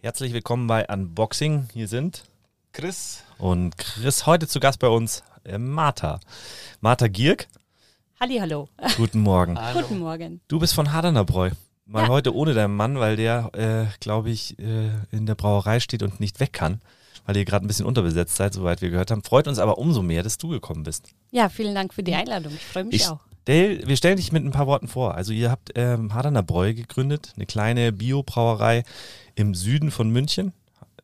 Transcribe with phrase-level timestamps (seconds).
[0.00, 1.68] Herzlich willkommen bei Unboxing.
[1.72, 2.24] Hier sind
[2.72, 3.22] Chris.
[3.38, 4.26] und Chris.
[4.26, 6.20] Heute zu Gast bei uns äh, Martha.
[6.80, 7.46] Martha Gierk,
[8.20, 8.68] Halli, hallo.
[8.96, 9.58] guten Morgen.
[9.60, 9.80] Hallo.
[9.82, 10.40] Guten Morgen.
[10.48, 11.50] Du bist von Hadernerbräu.
[11.86, 12.08] Mal Ja.
[12.08, 16.20] heute ohne deinen Mann, weil der, äh, glaube ich, äh, in der Brauerei steht und
[16.20, 16.80] nicht weg kann,
[17.26, 19.22] weil ihr gerade ein bisschen unterbesetzt seid, soweit wir gehört haben.
[19.22, 21.08] Freut uns aber umso mehr, dass du gekommen bist.
[21.30, 22.52] Ja, vielen Dank für die Einladung.
[22.54, 23.20] Ich freue mich Ich auch.
[23.44, 25.14] Stell, wir stellen dich mit ein paar Worten vor.
[25.14, 28.84] Also ihr habt ähm, Hadernerbräu gegründet, eine kleine Biobrauerei
[29.34, 30.52] im Süden von München.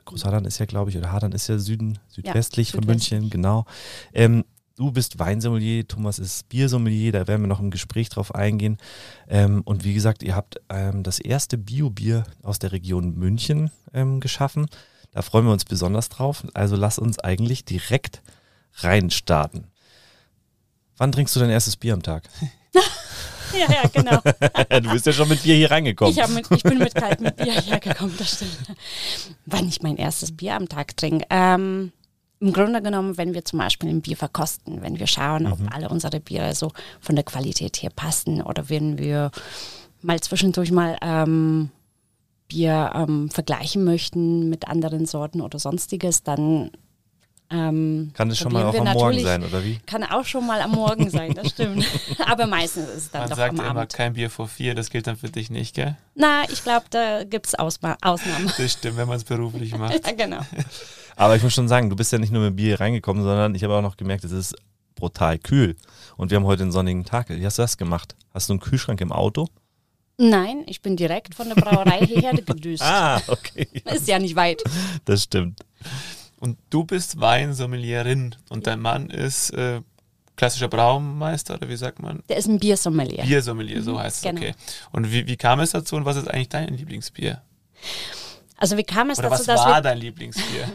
[0.06, 3.12] Großhadern ist ja, glaube ich, oder Hadern ist ja Süden, südwestlich von südwestlich.
[3.12, 3.66] München, genau.
[4.14, 4.44] Ähm,
[4.76, 8.78] du bist Weinsommelier, Thomas ist Biersommelier, da werden wir noch im Gespräch drauf eingehen.
[9.28, 14.18] Ähm, und wie gesagt, ihr habt ähm, das erste Bio-Bier aus der Region München ähm,
[14.20, 14.66] geschaffen.
[15.12, 16.46] Da freuen wir uns besonders drauf.
[16.54, 18.22] Also lass uns eigentlich direkt
[18.76, 19.66] reinstarten.
[21.00, 22.24] Wann trinkst du dein erstes Bier am Tag?
[23.52, 24.20] Ja, ja, genau.
[24.80, 26.16] du bist ja schon mit Bier hier reingekommen.
[26.16, 28.56] Ich, mit, ich bin mit kaltem Bier hergekommen, das stimmt.
[29.44, 31.26] Wann ich mein erstes Bier am Tag trinke?
[31.30, 31.90] Ähm,
[32.38, 35.88] Im Grunde genommen, wenn wir zum Beispiel ein Bier verkosten, wenn wir schauen, ob alle
[35.88, 36.70] unsere Biere so
[37.00, 39.32] von der Qualität her passen oder wenn wir
[40.02, 41.70] mal zwischendurch mal ähm,
[42.46, 46.70] Bier ähm, vergleichen möchten mit anderen Sorten oder sonstiges, dann
[47.50, 49.78] ähm, Kann es schon mal auch am Morgen sein, oder wie?
[49.86, 51.84] Kann auch schon mal am Morgen sein, das stimmt.
[52.26, 53.92] Aber meistens ist es dann Man doch sagt am immer Abend.
[53.92, 55.96] kein Bier vor vier, das gilt dann für dich nicht, gell?
[56.14, 58.52] Na, ich glaube, da gibt es Ausma Ausnahmen.
[58.56, 60.06] Das stimmt, wenn man es beruflich macht.
[60.06, 60.40] Ja, genau.
[61.16, 63.64] Aber ich muss schon sagen, du bist ja nicht nur mit Bier reingekommen, sondern ich
[63.64, 64.54] habe auch noch gemerkt, es ist
[64.94, 65.76] brutal kühl.
[66.16, 67.30] Und wir haben heute einen sonnigen Tag.
[67.30, 68.14] Wie hast du das gemacht?
[68.32, 69.48] Hast du einen Kühlschrank im Auto?
[70.18, 72.82] Nein, ich bin direkt von der Brauerei hierher gedüst.
[72.82, 73.66] Ah, okay.
[73.86, 74.62] Ist ja nicht weit.
[75.06, 75.60] Das stimmt.
[76.40, 79.82] Und du bist Weinsommeliering und dein Mann ist äh,
[80.36, 82.22] klassischer Braumeister oder wie sagt man?
[82.30, 83.22] Der ist ein Biersommelier.
[83.24, 84.40] Biersommelier, so heißt es, genau.
[84.40, 84.54] okay.
[84.90, 87.42] Und wie, wie kam es dazu und was ist eigentlich dein Lieblingsbier?
[88.56, 90.68] Also wie kam es Oder dazu, was dass war dein Lieblingsbier?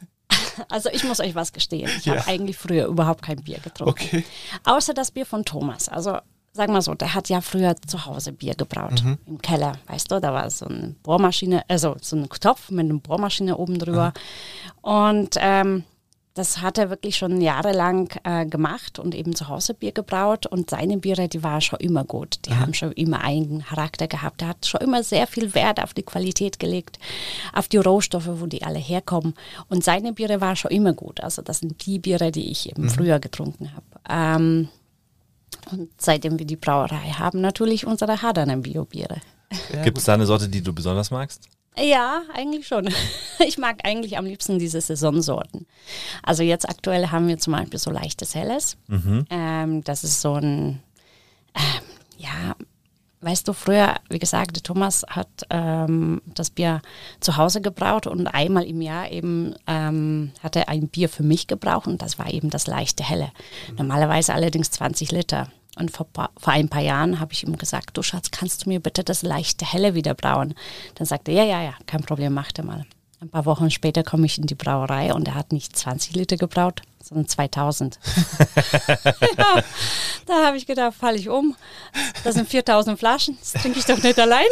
[0.68, 1.90] also ich muss euch was gestehen.
[1.98, 2.16] Ich Ja.
[2.16, 3.90] habe eigentlich früher überhaupt kein Bier getrunken.
[3.90, 4.24] Okay.
[4.64, 5.88] Außer das Bier von Thomas.
[5.88, 6.18] Also
[6.52, 9.02] sag mal so, der hat ja früher zu Hause Bier gebraut.
[9.26, 12.98] Im Keller, weißt du, da war so eine Bohrmaschine, also so ein Topf mit einer
[12.98, 14.12] Bohrmaschine oben drüber.
[14.82, 15.84] Und ähm,
[16.38, 20.46] das hat er wirklich schon jahrelang äh, gemacht und eben zu Hause Bier gebraut.
[20.46, 22.38] Und seine Biere, die waren schon immer gut.
[22.46, 24.42] Die haben schon immer einen Charakter gehabt.
[24.42, 27.00] Er hat schon immer sehr viel Wert auf die Qualität gelegt,
[27.52, 29.34] auf die Rohstoffe, wo die alle herkommen.
[29.68, 31.20] Und seine Biere waren schon immer gut.
[31.20, 33.86] Also das sind die Biere, die ich eben früher getrunken habe.
[34.08, 34.68] Ähm,
[35.70, 39.20] und seitdem wir die Brauerei haben, natürlich unsere Haderner Bio-Biere.
[39.72, 41.48] Ja, Gibt es da eine Sorte, die du besonders magst?
[41.80, 42.88] Ja, eigentlich schon.
[43.46, 45.64] Ich mag eigentlich am liebsten diese Saisonsorten.
[46.24, 48.76] Also jetzt aktuell haben wir zum Beispiel so leichtes Helles.
[49.30, 50.82] Ähm, das ist so ein,
[51.54, 51.84] ähm,
[52.16, 52.56] ja,
[53.20, 56.82] weißt du, früher, wie gesagt, der Thomas hat ähm, das Bier
[57.20, 61.46] zu Hause gebraut und einmal im Jahr eben ähm, hat er ein Bier für mich
[61.46, 63.30] gebraucht und das war eben das leichte Helle.
[63.76, 65.48] Normalerweise allerdings 20 Liter.
[65.78, 68.80] Und vor, vor ein paar Jahren habe ich ihm gesagt, du Schatz, kannst du mir
[68.80, 70.54] bitte das leichte Helle wieder brauen?
[70.96, 72.84] Dann sagte er, ja, ja, ja, kein Problem, mach dir mal.
[73.20, 76.36] Ein paar Wochen später komme ich in die Brauerei und er hat nicht 20 Liter
[76.36, 77.98] gebraut, sondern 2000.
[79.38, 79.62] ja,
[80.26, 81.56] da habe ich gedacht, falle ich um.
[82.24, 84.46] Das sind 4000 Flaschen, das trinke ich doch nicht allein.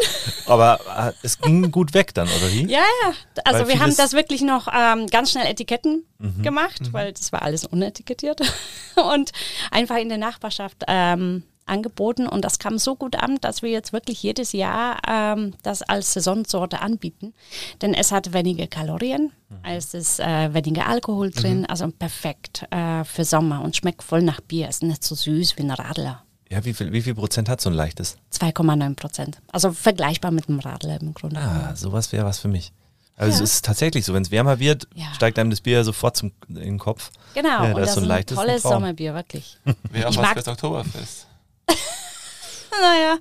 [0.46, 2.66] Aber äh, es ging gut weg dann, oder wie?
[2.66, 3.12] Ja, ja.
[3.44, 6.04] Also Weil wir haben das wirklich noch ähm, ganz schnell Etiketten
[6.42, 8.40] gemacht, weil das war alles unetikettiert
[9.12, 9.32] und
[9.70, 13.92] einfach in der Nachbarschaft ähm, angeboten und das kam so gut an, dass wir jetzt
[13.92, 17.34] wirklich jedes Jahr ähm, das als Saisonsorte anbieten,
[17.82, 19.32] denn es hat weniger Kalorien,
[19.64, 24.40] es ist äh, weniger Alkohol drin, also perfekt äh, für Sommer und schmeckt voll nach
[24.40, 26.22] Bier, ist nicht so süß wie ein Radler.
[26.48, 28.16] Ja, wie viel, wie viel Prozent hat so ein leichtes?
[28.32, 29.38] 2,9 Prozent.
[29.50, 31.40] Also vergleichbar mit einem Radler im Grunde.
[31.40, 32.72] Ah, sowas wäre was für mich.
[33.16, 33.44] Also Ja.
[33.44, 35.06] es ist tatsächlich so, wenn es wärmer wird, Ja.
[35.14, 37.10] steigt einem das Bier sofort zum, in den Kopf.
[37.34, 38.72] Genau, Ja, da und ist das so ein ist ein leichtes tolles Traum.
[38.74, 39.58] Sommerbier, wirklich.
[39.90, 41.25] Wäre auch Ich was mag- fürs Oktoberfest.
[42.80, 43.18] naja,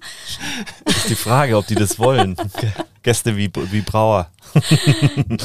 [0.86, 2.36] Ist die Frage, ob die das wollen.
[3.04, 4.32] Gäste wie, wie Brauer.
[5.28, 5.44] genau.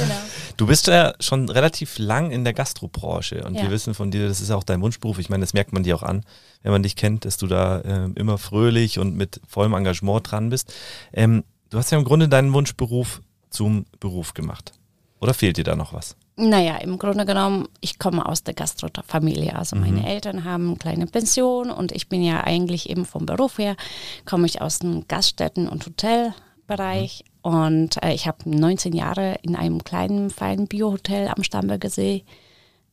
[0.57, 3.63] Du bist ja schon relativ lang in der Gastrobranche und Ja.
[3.63, 5.19] wir wissen von dir, das ist auch dein Wunschberuf.
[5.19, 6.25] Ich meine, das merkt man dir auch an,
[6.63, 10.51] wenn man dich kennt, dass du da ähm, immer fröhlich und mit vollem Engagement dran
[10.51, 10.73] bist.
[11.13, 13.21] Ähm, du hast ja im Grunde deinen Wunschberuf
[13.51, 14.73] zum Beruf gemacht.
[15.21, 16.17] Oder fehlt dir da noch was?
[16.41, 19.55] Naja, im Grunde genommen, ich komme aus der Gastrofamilie.
[19.55, 23.59] Also meine Eltern haben eine kleine Pension und ich bin ja eigentlich eben vom Beruf
[23.59, 23.77] her,
[24.25, 27.25] komme ich aus dem Gaststätten- und Hotelbereich.
[27.43, 32.25] Und äh, ich habe 19 Jahre in einem kleinen, feinen Biohotel am Starnberger See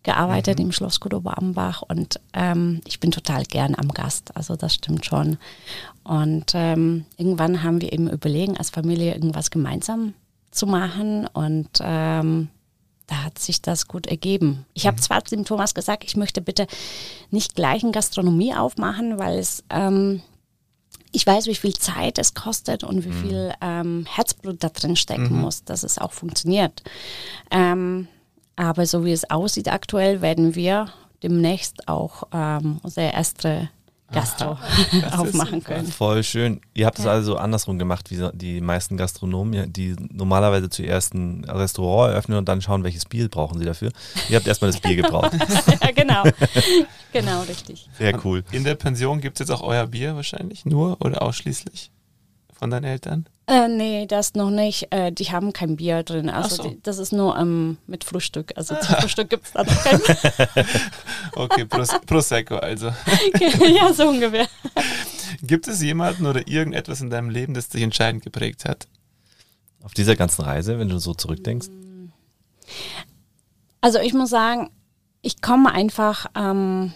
[0.03, 1.83] gearbeitet, im Schloss Kudober Ambach.
[1.83, 4.35] Und ähm, ich bin total gern am Gast.
[4.35, 5.38] Also das stimmt schon.
[6.03, 10.13] Und ähm, irgendwann haben wir eben überlegen, als Familie irgendwas gemeinsam
[10.51, 12.50] zu machen und ähm,
[13.07, 14.65] da hat sich das gut ergeben.
[14.74, 16.68] Ich habe zwar dem Thomas gesagt, ich möchte bitte
[17.31, 20.21] nicht gleich eine Gastronomie aufmachen, weil es ähm,
[21.13, 25.36] ich weiß, wie viel Zeit es kostet und wie viel ähm, Herzblut da drin stecken
[25.36, 25.42] Mhm.
[25.42, 26.83] muss, dass es auch funktioniert.
[27.50, 28.07] Ähm,
[28.57, 30.92] aber so wie es aussieht aktuell, werden wir
[31.24, 33.69] demnächst auch ähm, unsere erste
[34.12, 34.57] Gastro
[35.18, 35.88] aufmachen können.
[35.88, 36.62] Voll schön.
[36.74, 37.12] Ihr habt es Ja.
[37.12, 42.62] also andersrum gemacht, wie die meisten Gastronomen, die normalerweise zuerst ein Restaurant eröffnen und dann
[42.62, 43.92] schauen, welches Bier brauchen sie dafür.
[44.30, 45.33] Ihr habt erstmal das Bier gebraucht.
[45.81, 46.24] ja, genau.
[47.12, 47.89] genau, richtig.
[47.98, 48.44] Sehr cool.
[48.51, 51.92] In der Pension gibt es jetzt auch euer Bier wahrscheinlich nur oder ausschließlich
[52.57, 53.27] von deinen Eltern?
[53.49, 54.88] Äh, nee, das noch nicht.
[54.91, 56.29] Äh, die haben kein Bier drin.
[56.29, 56.69] Also so.
[56.69, 58.51] die, das ist nur ähm, mit Frühstück.
[58.57, 60.01] Also zum Frühstück gibt es da noch kein
[61.35, 62.88] Okay, Pros Prosecco also.
[63.39, 64.47] Ja, so ungefähr.
[65.41, 68.88] Gibt es jemanden oder irgendetwas in deinem Leben, das dich entscheidend geprägt hat?
[69.81, 71.69] Auf dieser ganzen Reise, wenn du so zurückdenkst.
[73.79, 74.71] Also ich muss sagen,
[75.21, 76.91] ich komme einfach ähm,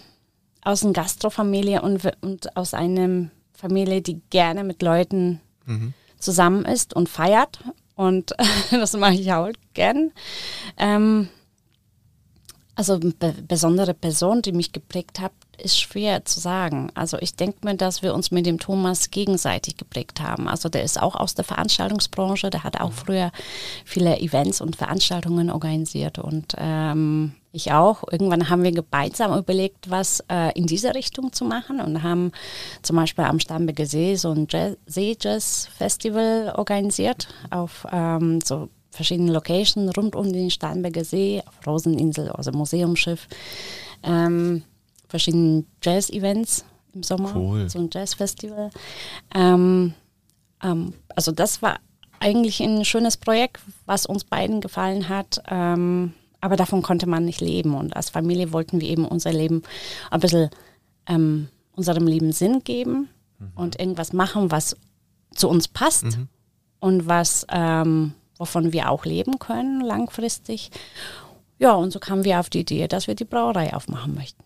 [0.64, 5.94] aus einer Gastrofamilie und, und aus einer Familie, die gerne mit Leuten Mhm.
[6.22, 7.60] Zusammen ist und feiert.
[7.96, 8.34] Und
[8.72, 10.12] das mache ich auch gern.
[10.78, 11.30] Ähm,
[12.76, 16.90] also eine be besondere Person, die mich geprägt hat, ist schwer zu sagen.
[16.96, 20.48] Also ich denke mir, dass wir uns mit dem Thomas gegenseitig geprägt haben.
[20.48, 23.32] Also der ist auch aus der Veranstaltungsbranche, der hat auch früher
[23.86, 28.04] viele Events und Veranstaltungen organisiert und ähm, ich auch.
[28.12, 32.32] Irgendwann haben wir gemeinsam überlegt, was äh, in diese Richtung zu machen und haben
[32.82, 39.96] zum Beispiel am Starnberger See so ein Jazz- See-Jazz-Festival organisiert auf ähm, so verschiedenen Locations
[39.98, 43.28] rund um den Starnberger See, auf Roseninsel, also Museumsschiff,
[44.04, 44.64] ähm,
[45.08, 47.70] verschiedenen Jazz-Events im Sommer, Cool.
[47.70, 48.70] so ein Jazz-Festival.
[49.34, 49.94] Ähm,
[50.64, 51.80] ähm, also das war
[52.20, 55.42] eigentlich ein schönes Projekt, was uns beiden gefallen hat.
[55.50, 57.76] Ähm, aber davon konnte man nicht leben.
[57.76, 59.62] Und als Familie wollten wir eben unser Leben
[60.10, 60.50] ein bisschen
[61.08, 63.10] ähm, unserem Leben Sinn geben
[63.56, 64.76] und irgendwas machen, was
[65.34, 66.20] zu uns passt
[66.80, 70.72] und was ähm, wovon wir auch leben können langfristig.
[71.60, 74.44] Ja, und so kamen wir auf die Idee, dass wir die Brauerei aufmachen möchten.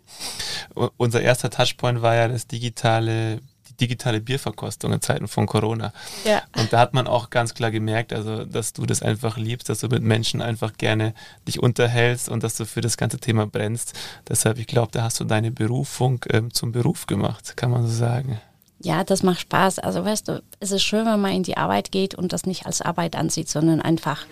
[0.98, 3.40] Unser erster Touchpoint war ja das digitale,
[3.80, 5.94] die digitale Bierverkostung in Zeiten von Corona.
[6.24, 6.42] Ja.
[6.57, 9.80] Und da hat man auch ganz klar gemerkt, also dass du das einfach liebst, dass
[9.80, 11.13] du mit Menschen einfach gerne
[11.48, 13.94] dich unterhältst und dass du für das ganze Thema brennst.
[14.27, 17.94] Deshalb, ich glaube, da hast du deine Berufung ähm, zum Beruf gemacht, kann man so
[17.94, 18.39] sagen.
[18.80, 19.80] Ja, das macht Spaß.
[19.80, 22.66] Also weißt du, es ist schön, wenn man in die Arbeit geht und das nicht
[22.66, 24.25] als Arbeit ansieht, sondern einfach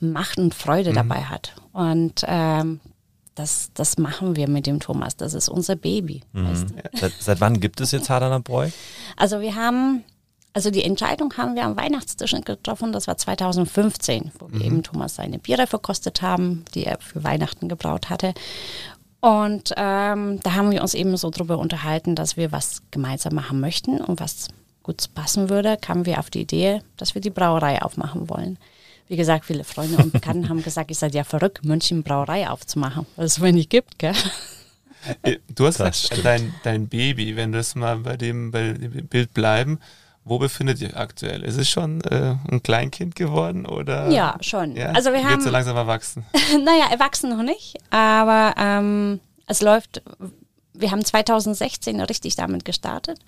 [0.00, 1.54] Macht und Freude dabei hat.
[1.72, 2.80] Und ähm,
[3.34, 5.16] das, das machen wir mit dem Thomas.
[5.16, 6.22] Das ist unser Baby.
[6.32, 6.74] Weißt du?
[6.98, 8.70] Seit, seit wann gibt es jetzt Hardaner Bräu?
[9.16, 10.04] Also wir haben,
[10.52, 15.16] also die Entscheidung haben wir am Weihnachtstisch getroffen, das war 2015, wo wir eben Thomas
[15.16, 18.34] seine Biere verkostet haben, die er für Weihnachten gebraut hatte.
[19.20, 23.58] Und ähm, da haben wir uns eben so drüber unterhalten, dass wir was gemeinsam machen
[23.58, 24.48] möchten und was
[24.82, 28.58] gut passen würde, kamen wir auf die Idee, dass wir die Brauerei aufmachen wollen.
[29.08, 33.06] Wie gesagt, viele Freunde und Bekannten haben gesagt, ich sei ja verrückt, München Brauerei aufzumachen,
[33.16, 34.14] weil es wenig gibt, gell?
[35.22, 38.72] Äh, Du hast Das gesagt, dein, dein Baby, wenn wir es mal bei dem, bei
[38.72, 39.78] dem Bild bleiben,
[40.24, 41.42] wo befindet ihr aktuell?
[41.42, 44.08] Ist es schon äh, ein Kleinkind geworden oder?
[44.08, 44.74] Ja, schon.
[44.74, 44.92] Ja?
[44.92, 46.24] Also wir Wird haben so langsam erwachsen.
[46.64, 50.02] naja, erwachsen noch nicht, aber ähm, es läuft,
[50.74, 53.18] wir haben 2016 richtig damit gestartet.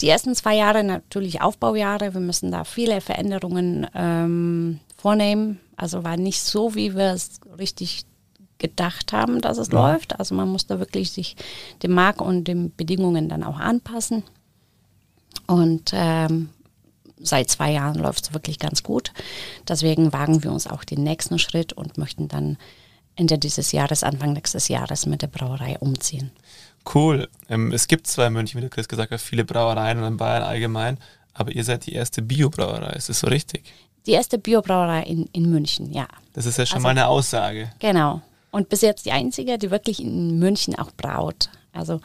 [0.00, 5.60] Die ersten zwei Jahre natürlich Aufbaujahre, wir müssen da viele Veränderungen ähm, vornehmen.
[5.76, 8.06] Also war nicht so, wie wir es richtig
[8.58, 10.18] gedacht haben, dass es läuft.
[10.18, 11.36] Also man musste wirklich sich
[11.82, 14.22] dem Markt und den Bedingungen dann auch anpassen.
[15.46, 16.50] Und ähm,
[17.18, 19.12] seit zwei Jahren läuft es wirklich ganz gut.
[19.68, 22.56] Deswegen wagen wir uns auch den nächsten Schritt und möchten dann
[23.16, 26.30] Ende dieses Jahres, Anfang nächstes Jahres mit der Brauerei umziehen.
[26.94, 27.28] Cool.
[27.48, 30.16] Ähm, es gibt zwar in München, wie du Chris gesagt hast, viele Brauereien und in
[30.16, 30.98] Bayern allgemein,
[31.34, 33.72] aber ihr seid die erste Bio-Brauerei, ist das so richtig?
[34.06, 37.70] Die erste Biobrauerei in, in München, ja, Das ist ja schon Also- mal eine Aussage.
[37.78, 38.22] genau.
[38.52, 41.50] Und bis jetzt die einzige, die wirklich in München auch braut.
[41.72, 42.00] Also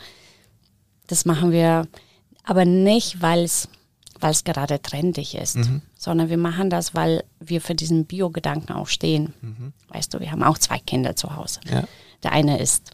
[1.07, 1.87] das machen wir
[2.43, 3.67] aber nicht, weil es
[4.19, 5.57] weil es gerade trendig ist,
[5.97, 9.33] sondern wir machen das, weil wir für diesen Bio-Gedanken auch stehen.
[9.89, 11.59] Weißt du, wir haben auch zwei Kinder zu Hause.
[11.69, 11.83] Ja.
[12.23, 12.91] Der eine ist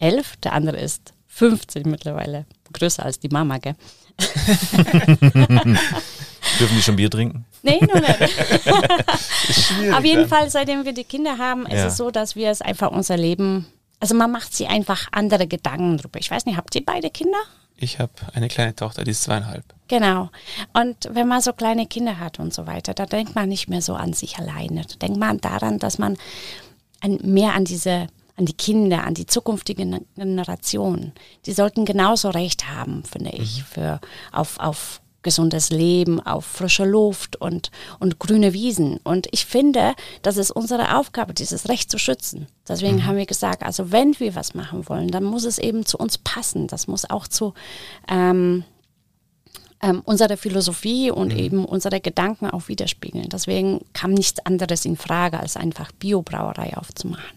[0.00, 2.46] elf, der andere ist 15 mittlerweile.
[2.72, 3.74] Größer als die Mama, gell?
[6.58, 7.44] Dürfen die schon Bier trinken?
[7.62, 8.20] Nee, nur nicht.
[9.94, 10.28] Auf jeden dann.
[10.28, 11.86] Fall, seitdem wir die Kinder haben, ist Ja.
[11.86, 13.66] es so, dass wir es einfach unser Leben,
[14.00, 16.18] also man macht sich einfach andere Gedanken drüber.
[16.18, 17.38] Ich weiß nicht, habt ihr beide Kinder?
[17.76, 19.64] Ich habe eine kleine Tochter, die ist zweieinhalb.
[19.88, 20.28] Genau.
[20.74, 23.80] Und wenn man so kleine Kinder hat und so weiter, da denkt man nicht mehr
[23.80, 24.82] so an sich alleine.
[24.82, 26.18] Da denkt man daran, dass man
[27.00, 28.08] an, mehr an diese,
[28.40, 31.12] an die Kinder, an die zukünftigen Generationen.
[31.44, 33.64] Die sollten genauso Recht haben, finde ich, mhm.
[33.64, 34.00] für
[34.32, 38.96] auf, auf gesundes Leben, auf frische Luft und, und grüne Wiesen.
[39.04, 39.92] Und ich finde,
[40.22, 42.46] das ist unsere Aufgabe, dieses Recht zu schützen.
[42.66, 43.06] Deswegen mhm.
[43.06, 46.16] haben wir gesagt, also wenn wir was machen wollen, dann muss es eben zu uns
[46.16, 46.66] passen.
[46.66, 47.52] Das muss auch zu
[48.08, 48.64] ähm,
[49.82, 51.38] ähm, unserer Philosophie und mhm.
[51.38, 53.28] eben unsere Gedanken auch widerspiegeln.
[53.28, 57.36] Deswegen kam nichts anderes in Frage, als einfach Biobrauerei aufzumachen.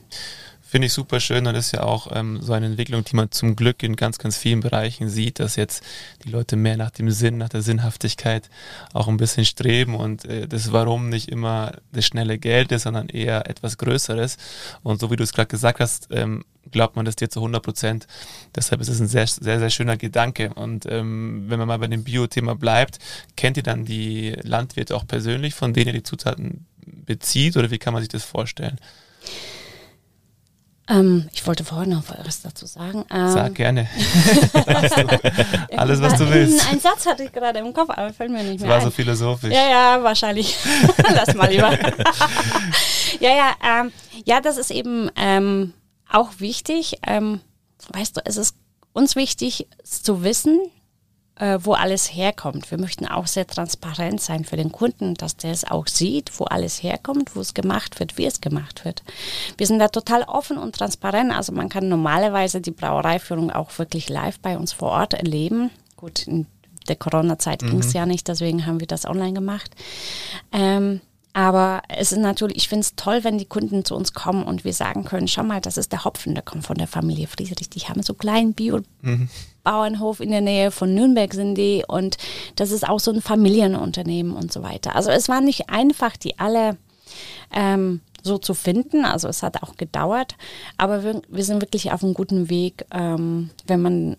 [0.73, 3.55] Finde ich super schön und ist ja auch ähm, so eine Entwicklung, die man zum
[3.55, 5.83] Glück in ganz, ganz vielen Bereichen sieht, dass jetzt
[6.25, 8.49] die Leute mehr nach dem Sinn, nach der Sinnhaftigkeit
[8.91, 13.09] auch ein bisschen streben und äh, das Warum nicht immer das schnelle Geld ist, sondern
[13.09, 14.37] eher etwas Größeres.
[14.81, 17.61] Und so wie du es gerade gesagt hast, ähm, glaubt man das dir zu 100
[17.61, 18.07] Prozent.
[18.55, 20.55] Deshalb ist es ein sehr, sehr, sehr schöner Gedanke.
[20.55, 22.97] Und ähm, wenn man mal bei dem Bio-Thema bleibt,
[23.35, 27.77] kennt ihr dann die Landwirte auch persönlich, von denen ihr die Zutaten bezieht oder wie
[27.77, 28.79] kann man sich das vorstellen?
[30.89, 33.05] Ähm, ich wollte vorhin noch was dazu sagen.
[33.09, 33.87] Ähm, Sag gerne.
[35.77, 36.69] Alles, was du willst.
[36.71, 38.83] Ein Satz hatte ich gerade im Kopf, aber fällt mir nicht mehr Das war ein.
[38.83, 39.53] so philosophisch.
[39.53, 40.55] Ja, ja, wahrscheinlich.
[41.13, 41.71] Lass mal lieber.
[43.19, 43.91] ja, ja, ähm,
[44.25, 45.73] ja, das ist eben ähm,
[46.11, 46.97] auch wichtig.
[47.07, 47.39] Ähm,
[47.93, 48.55] weißt du, es ist
[48.91, 50.59] uns wichtig zu wissen,
[51.43, 52.71] äh, wo alles herkommt.
[52.71, 56.45] Wir möchten auch sehr transparent sein für den Kunden, dass der es auch sieht, wo
[56.45, 59.03] alles herkommt, wo es gemacht wird, wie es gemacht wird.
[59.57, 61.35] Wir sind da total offen und transparent.
[61.35, 65.69] Also man kann normalerweise die Brauereiführung auch wirklich live bei uns vor Ort erleben.
[65.97, 66.47] Gut, in
[66.88, 67.71] der Corona-Zeit mhm.
[67.71, 69.71] ging es ja nicht, deswegen haben wir das online gemacht.
[70.53, 71.01] Ähm,
[71.33, 74.63] aber es ist natürlich, ich finde es toll, wenn die Kunden zu uns kommen und
[74.63, 77.69] wir sagen können, schau mal, das ist der Hopfen, der kommt von der Familie Friedrich.
[77.71, 82.17] Die haben so einen kleinen Bio-Bauernhof in der Nähe von Nürnberg sind die und
[82.55, 84.95] das ist auch so ein Familienunternehmen und so weiter.
[84.95, 86.77] Also es war nicht einfach, die alle
[87.51, 89.03] ähm, so zu finden.
[89.03, 90.35] Also es hat auch gedauert,
[90.77, 94.17] aber wir, wir sind wirklich auf einem guten Weg, ähm, wenn man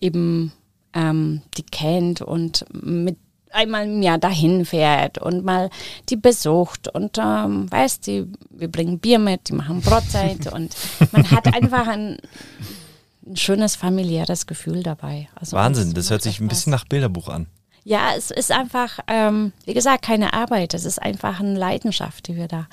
[0.00, 0.52] eben
[0.92, 3.18] ähm, die kennt und mit
[3.54, 5.70] einmal im Jahr dahin fährt und mal
[6.08, 10.76] die besucht und ähm, weißt die, wir bringen Bier mit, die machen Brotzeit und
[11.12, 12.18] man hat einfach ein,
[13.26, 15.28] ein schönes familiäres Gefühl dabei.
[15.34, 17.46] Also Wahnsinn, das hört sich ein bisschen nach Bilderbuch an.
[17.84, 20.72] Ja, es ist einfach, ähm, wie gesagt, keine Arbeit.
[20.72, 22.66] Es ist einfach eine Leidenschaft, die wir da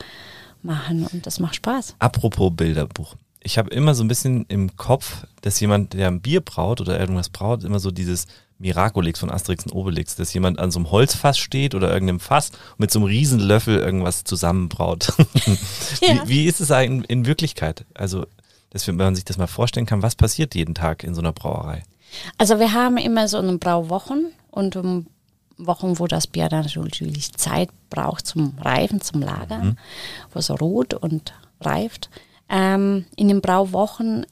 [0.64, 1.96] machen und das macht Spaß.
[2.00, 3.16] Apropos Bilderbuch.
[3.44, 7.00] Ich habe immer so ein bisschen im Kopf, dass jemand, der ein Bier braut oder
[7.00, 8.28] irgendwas braut, immer so dieses
[8.62, 12.50] Miraculix von Asterix und Obelix, dass jemand an so einem Holzfass steht oder irgendeinem Fass
[12.50, 15.14] und mit so einem Riesenlöffel irgendwas zusammenbraut.
[16.02, 16.24] ja.
[16.26, 17.86] wie, wie, ist es eigentlich in Wirklichkeit?
[17.94, 18.26] Also,
[18.70, 21.34] dass wenn man sich das mal vorstellen kann, was passiert jeden Tag in so einer
[21.34, 21.84] Brauerei?
[22.38, 25.08] Also wir haben immer so eine Brauwochen und um
[25.58, 29.78] Wochen, wo das Bier dann natürlich Zeit braucht zum Reifen, zum Lagern, mhm.
[30.34, 32.10] wo es ruht und reift.
[32.50, 34.26] Ähm, in den Brauwochen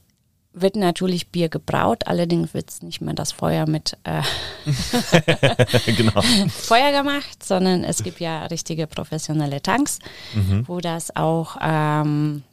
[0.54, 4.22] wird natürlich Bier gebraut, allerdings wird es nicht mehr das Feuer mit äh
[5.86, 6.22] genau.
[6.50, 10.00] Feuer gemacht, sondern es gibt ja richtige professionelle Tanks,
[10.34, 10.68] mhm.
[10.68, 12.44] wo das auch ähm,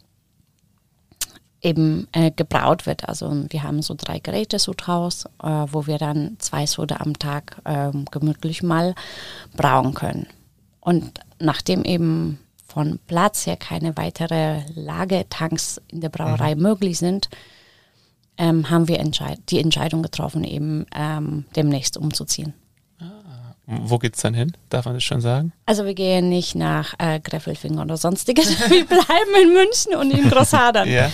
[1.62, 3.08] eben äh, gebraut wird.
[3.08, 7.18] Also wir haben so drei Geräte so draus, äh, wo wir dann zwei Soda am
[7.18, 8.94] Tag äh, gemütlich mal
[9.56, 10.26] brauen können.
[10.80, 16.62] Und nachdem eben von Platz her keine weitere Lagetanks in der Brauerei mhm.
[16.62, 17.30] möglich sind,
[18.38, 22.54] ähm, haben wir entscheid die Entscheidung getroffen, eben ähm, demnächst umzuziehen.
[23.00, 24.52] Ah, wo geht es dann hin?
[24.68, 25.52] Darf man das schon sagen?
[25.66, 28.48] Also wir gehen nicht nach äh, Greffelfing oder sonstiges.
[28.70, 30.88] wir bleiben in München und in Großhadern.
[30.88, 31.10] ja.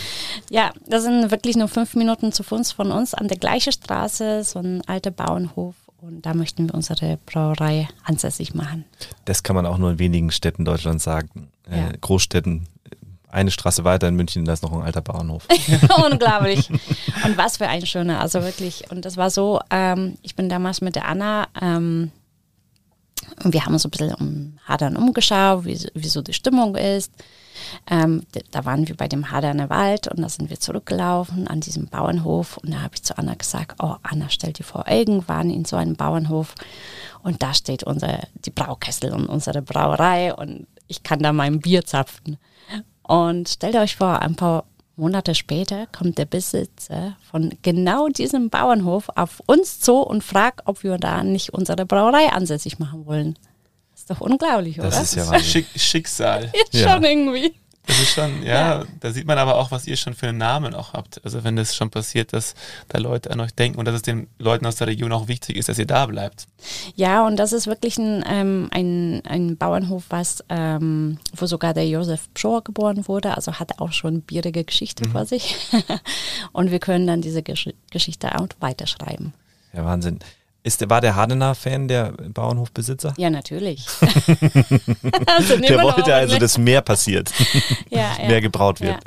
[0.51, 4.45] ja, das sind wirklich nur fünf Minuten zu Fuß von uns an der gleichen Straße,
[4.45, 5.75] so ein alter Bauernhof.
[6.01, 8.85] Und da möchten wir unsere Brauerei ansässig machen.
[9.25, 11.49] Das kann man auch nur in wenigen Städten Deutschlands sagen.
[11.71, 11.89] Äh, ja.
[12.01, 12.67] Großstädten
[13.33, 15.49] eine Straße weiter in München, da ist noch ein alter Bauernhof.
[16.05, 16.69] Unglaublich.
[17.25, 18.91] Und was für ein schöner, also wirklich.
[18.91, 22.11] Und das war so, ähm, ich bin damals mit der Anna, ähm,
[23.45, 27.13] und wir haben uns ein bisschen um Hadern umgeschaut, wie, wie so die Stimmung ist.
[27.89, 31.87] Ähm, da waren wir bei dem Haderner Wald und da sind wir zurückgelaufen an diesem
[31.87, 35.65] Bauernhof und da habe ich zu Anna gesagt, oh Anna, stell dir vor, irgendwann in
[35.65, 36.55] so einem Bauernhof
[37.23, 41.85] und da steht unser, die Braukessel und unsere Brauerei und ich kann da mein Bier
[41.85, 42.39] zapfen.
[43.03, 44.65] Und stellt euch vor, ein paar
[44.97, 50.83] Monate später kommt der Besitzer von genau diesem Bauernhof auf uns zu und fragt, ob
[50.83, 53.39] wir da nicht unsere Brauerei ansässig machen wollen.
[53.95, 54.91] ist doch unglaublich, oder?
[54.91, 56.53] Das ist ja Schick, Schicksal.
[56.73, 57.55] ja, schon irgendwie.
[57.87, 60.39] Das ist schon, ja, ja, da sieht man aber auch, was ihr schon für einen
[60.39, 61.25] Namen auch habt.
[61.25, 62.55] Also wenn das schon passiert, dass
[62.89, 65.57] da Leute an euch denken und dass es den Leuten aus der Region auch wichtig
[65.57, 66.47] ist, dass ihr da bleibt.
[66.95, 71.89] Ja, und das ist wirklich ein, ähm, ein, ein Bauernhof, was, ähm, wo sogar der
[71.89, 75.13] Josef Pschor geboren wurde, also hat auch schon bierige Geschichte mhm.
[75.13, 75.57] vor sich.
[76.53, 79.35] und wir können dann diese Gesch Geschichte auch weiterschreiben.
[79.73, 80.21] Ja, Wahnsinn.
[80.65, 83.15] Ist, war der Hardener Fan, der Bauernhofbesitzer?
[83.17, 83.85] Ja, natürlich.
[85.27, 87.33] also der wollte also, dass mehr passiert,
[87.91, 88.99] ja, ja, mehr gebraut wird.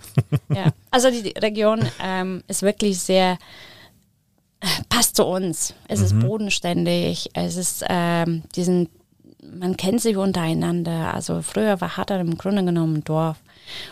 [0.54, 3.38] Ja, also die Region ähm, ist wirklich sehr,
[4.90, 5.74] passt zu uns.
[5.88, 6.06] Es mhm.
[6.06, 8.90] ist bodenständig, es ist ähm, diesen,
[9.42, 11.14] man kennt sich untereinander.
[11.14, 13.38] Also früher war Harder im Grunde genommen ein Dorf.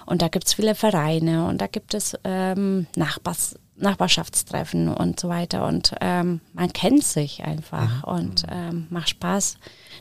[0.05, 5.29] Und da gibt es viele Vereine und da gibt es ähm, Nachbars, Nachbarschaftstreffen und so
[5.29, 5.65] weiter.
[5.65, 8.13] Und ähm, man kennt sich einfach mhm.
[8.13, 9.57] und ähm, macht Spaß,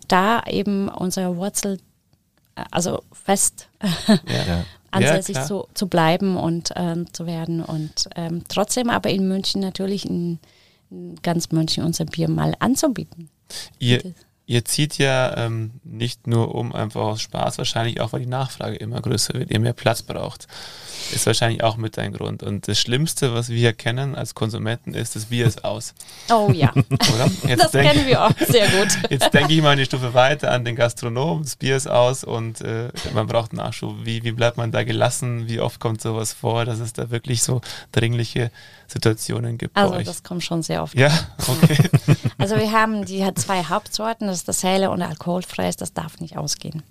[0.09, 1.79] da eben unsere Wurzel,
[2.55, 3.69] äh, also fest
[4.09, 4.65] ja.
[4.91, 7.63] ansässig ja, zu, zu bleiben und ähm, zu werden.
[7.63, 10.39] Und ähm, trotzdem aber in München natürlich in,
[10.91, 13.31] in ganz München unser Bier mal anzubieten.
[13.79, 14.15] Ihr,
[14.47, 18.77] Ihr zieht ja ähm, nicht nur um einfach aus Spaß, wahrscheinlich auch, weil die Nachfrage
[18.77, 20.49] immer größer wird, ihr mehr Platz braucht.
[21.13, 22.43] Ist wahrscheinlich auch mit ein Grund.
[22.43, 25.95] Und das Schlimmste, was wir kennen als Konsumenten, ist, das Bier ist aus.
[26.31, 26.73] Oh ja.
[26.73, 27.31] Oder?
[27.49, 28.99] Jetzt das denk, kennen wir auch sehr gut.
[29.11, 31.43] Jetzt denke ich mal eine Stufe weiter an den Gastronom.
[31.43, 34.05] Das Bier ist aus und äh, man braucht Nachschub.
[34.05, 35.49] Wie, wie bleibt man da gelassen?
[35.49, 37.61] Wie oft kommt sowas vor, dass es da wirklich so
[37.93, 38.51] dringliche
[38.87, 39.77] Situationen gibt?
[39.77, 40.95] Also, das kommt schon sehr oft.
[40.95, 41.11] Ja,
[41.47, 41.79] okay.
[42.39, 44.32] Also, wir haben die zwei Hauptsorten.
[44.33, 45.77] Das ist das helle und alkoholfreies.
[45.77, 46.83] Das darf nicht ausgehen.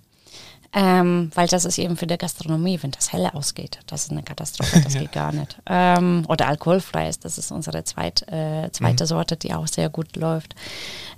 [0.74, 4.24] Ähm, weil das ist eben für die Gastronomie, wenn das helle ausgeht, das ist eine
[4.24, 5.01] Katastrophe, das ja.
[5.01, 5.57] geht gar nicht.
[5.65, 9.07] Ähm, oder alkoholfrei ist, das ist unsere zweit, äh, zweite mhm.
[9.07, 10.55] Sorte, die auch sehr gut läuft.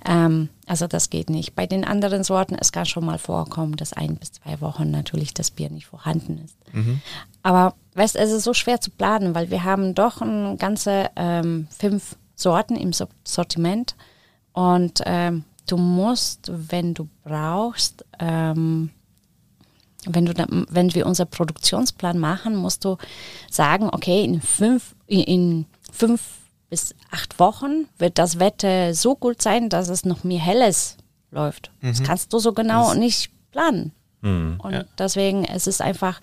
[0.04, 1.54] Ähm, also das geht nicht.
[1.54, 5.34] Bei den anderen Sorten, es kann schon mal vorkommen, dass ein bis zwei Wochen natürlich
[5.34, 6.56] das Bier nicht vorhanden ist.
[6.72, 7.00] Mhm.
[7.44, 11.68] Aber weißt, es ist so schwer zu planen, weil wir haben doch ein ganze ähm,
[11.70, 12.92] fünf Sorten im
[13.24, 13.94] Sortiment
[14.52, 18.90] und ähm, du musst, wenn du brauchst, ähm,
[20.06, 20.34] wenn, du
[20.70, 22.96] wenn wir unseren Produktionsplan machen, musst du
[23.50, 26.22] sagen, okay, in fünf, in fünf
[26.70, 30.96] bis acht Wochen wird das Wetter so gut sein, dass es noch mehr Helles
[31.30, 31.70] läuft.
[31.80, 31.88] Mhm.
[31.88, 33.92] Das kannst du so genau das nicht planen.
[34.22, 34.58] Mhm.
[34.58, 34.84] Und ja.
[34.98, 36.20] deswegen es ist einfach,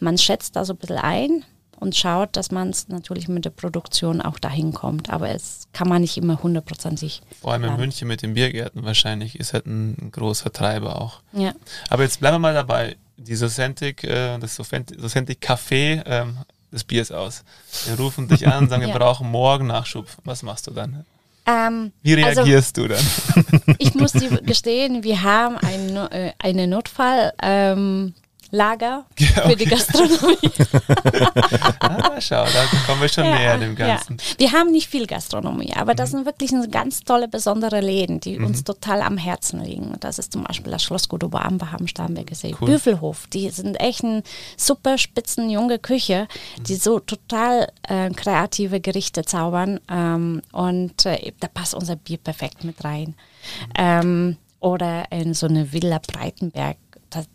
[0.00, 1.44] man schätzt da so ein bisschen ein
[1.82, 5.10] und schaut, dass man es natürlich mit der Produktion auch dahin kommt.
[5.10, 7.22] Aber es kann man nicht immer hundertprozentig.
[7.40, 11.20] Vor allem in München mit den Biergärten wahrscheinlich ist halt ein, ein großer Treiber auch.
[11.32, 11.52] Ja.
[11.90, 16.38] Aber jetzt bleiben wir mal dabei die Socentic, äh, das Socentic Café ähm,
[16.70, 17.42] des Biers aus.
[17.86, 18.96] Wir rufen dich an, sagen, wir ja.
[18.96, 20.06] brauchen morgen Nachschub.
[20.22, 21.04] Was machst du dann?
[21.46, 23.74] Ähm, Wie also reagierst also, du dann?
[23.78, 27.32] ich muss dir gestehen, wir haben ein, äh, eine Notfall.
[27.42, 28.14] Ähm,
[28.54, 29.50] Lager ja, okay.
[29.50, 30.36] für die Gastronomie.
[31.80, 34.18] ah, schau, da kommen wir schon ja, näher dem Ganzen.
[34.18, 34.38] Ja.
[34.38, 35.96] Wir haben nicht viel Gastronomie, aber mhm.
[35.96, 38.46] das sind wirklich ganz tolle, besondere Läden, die mhm.
[38.46, 39.94] uns total am Herzen liegen.
[40.00, 42.54] Das ist zum Beispiel das Schloss Gudobo Amber haben Starnberg gesehen.
[42.60, 42.68] Cool.
[42.68, 44.22] Büffelhof, die sind echt eine
[44.58, 46.28] super spitzen junge Küche,
[46.68, 52.64] die so total äh, kreative Gerichte zaubern ähm, und äh, da passt unser Bier perfekt
[52.64, 53.08] mit rein.
[53.08, 53.72] Mhm.
[53.76, 56.76] Ähm, oder in so eine Villa Breitenberg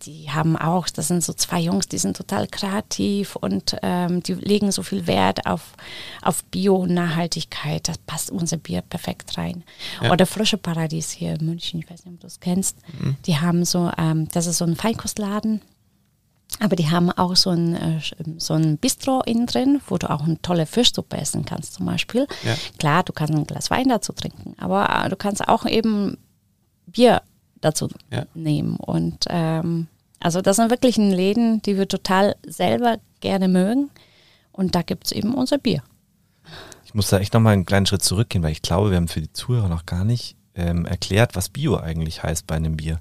[0.06, 4.34] die haben auch, das sind so zwei Jungs, die sind total kreativ und ähm, die
[4.34, 5.74] legen so viel Wert auf,
[6.22, 7.88] auf Bio und Nachhaltigkeit.
[7.88, 9.64] Das passt unser Bier perfekt rein.
[10.02, 10.12] Ja.
[10.12, 12.78] Oder Frische Paradies hier in München, ich weiß nicht, ob du es kennst.
[13.00, 13.18] Mhm.
[13.26, 15.62] Die haben so, ähm, das ist so ein Feinkostladen.
[16.60, 18.00] Aber die haben auch so ein, äh,
[18.38, 22.26] so ein Bistro innen drin, wo du auch eine tolle Fischsuppe essen kannst zum Beispiel.
[22.44, 22.56] Ja.
[22.80, 26.18] Klar, du kannst ein Glas Wein dazu trinken, aber äh, du kannst auch eben
[26.88, 27.22] Bier
[27.62, 28.26] dazu ja.
[28.34, 28.78] nehmen.
[28.78, 29.88] Und ähm,
[30.20, 33.90] also das sind wirklich Läden, die wir total selber gerne mögen.
[34.52, 35.84] Und da gibt es eben unser Bier.
[36.86, 39.22] Ich muss da echt nochmal einen kleinen Schritt zurückgehen, weil ich glaube, wir haben für
[39.22, 43.00] die Zuhörer noch gar nicht ähm, erklärt, was Bio eigentlich heißt bei einem Bier.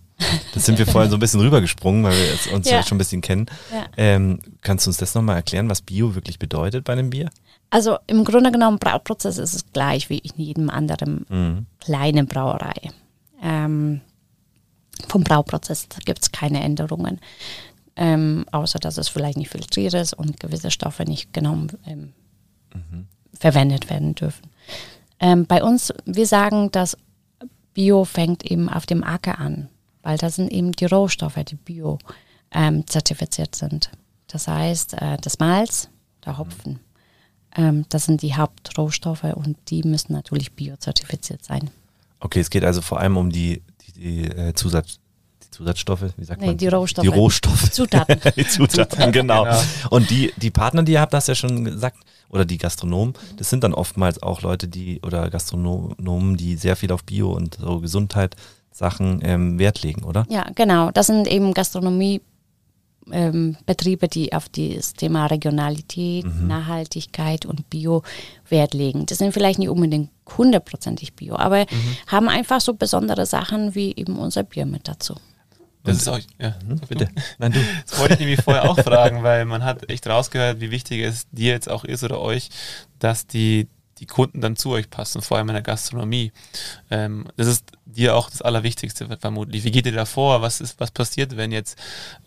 [0.54, 2.82] Das sind wir vorhin so ein bisschen rübergesprungen, weil wir uns ja.
[2.82, 3.46] schon ein bisschen kennen.
[3.72, 3.86] Ja.
[3.96, 7.30] Ähm, kannst du uns das nochmal erklären, was Bio wirklich bedeutet bei einem Bier?
[7.70, 11.66] Also im Grunde genommen, Brauprozess ist es gleich wie in jedem anderen mhm.
[11.80, 12.74] kleinen Brauerei.
[13.42, 14.00] Ähm,
[15.08, 17.20] vom Brauprozess gibt es keine Änderungen,
[17.96, 22.12] ähm, außer dass es vielleicht nicht filtriert ist und gewisse Stoffe nicht genommen ähm,
[22.74, 23.08] mhm.
[23.38, 24.50] verwendet werden dürfen.
[25.20, 26.96] Ähm, bei uns, wir sagen, dass
[27.72, 29.68] Bio fängt eben auf dem Acker an,
[30.02, 31.98] weil das sind eben die Rohstoffe, die Bio
[32.52, 33.90] ähm, zertifiziert sind.
[34.28, 35.88] Das heißt, äh, das Malz,
[36.24, 36.80] der Hopfen,
[37.56, 41.70] ähm, das sind die Hauptrohstoffe und die müssen natürlich biozertifiziert sein.
[42.20, 43.62] Okay, es geht also vor allem um die
[43.96, 44.98] die äh, Zusatz,
[45.50, 46.56] Zusatzstoffe, wie sagt Nee, man?
[46.58, 47.02] die Rohstoffe.
[47.02, 47.70] Die Rohstoffe.
[47.70, 48.20] Zutaten.
[48.36, 49.44] die Zutaten, genau.
[49.44, 49.58] genau.
[49.90, 51.96] Und die, die Partner, die ihr habt, hast du ja schon gesagt,
[52.28, 56.92] oder die Gastronomen, das sind dann oftmals auch Leute, die, oder Gastronomen, die sehr viel
[56.92, 58.36] auf Bio und so Gesundheit
[58.70, 60.26] Sachen ähm, Wert legen, oder?
[60.28, 60.90] Ja, genau.
[60.90, 62.20] Das sind eben Gastronomie.
[63.10, 68.02] ähm, Betriebe, die auf das Thema Regionalität, Nachhaltigkeit und Bio
[68.50, 69.06] Wert legen.
[69.06, 71.66] Das sind vielleicht nicht unbedingt hundertprozentig Bio, aber
[72.06, 75.16] haben einfach so besondere Sachen wie eben unser Bier mit dazu.
[75.86, 76.54] Das ist auch, ja,
[76.88, 77.08] Bitte.
[77.38, 77.60] Nein, du.
[77.88, 81.28] Das wollte ich nämlich vorher auch fragen, weil man hat echt rausgehört, wie wichtig es
[81.30, 82.50] dir jetzt auch ist oder euch,
[82.98, 86.32] dass die, die Kunden dann zu euch passen, vor allem in der Gastronomie.
[86.90, 89.64] Ähm, das ist dir auch das Allerwichtigste vermutlich.
[89.64, 90.42] Wie geht ihr da vor?
[90.42, 91.78] Was, ist, was passiert, wenn jetzt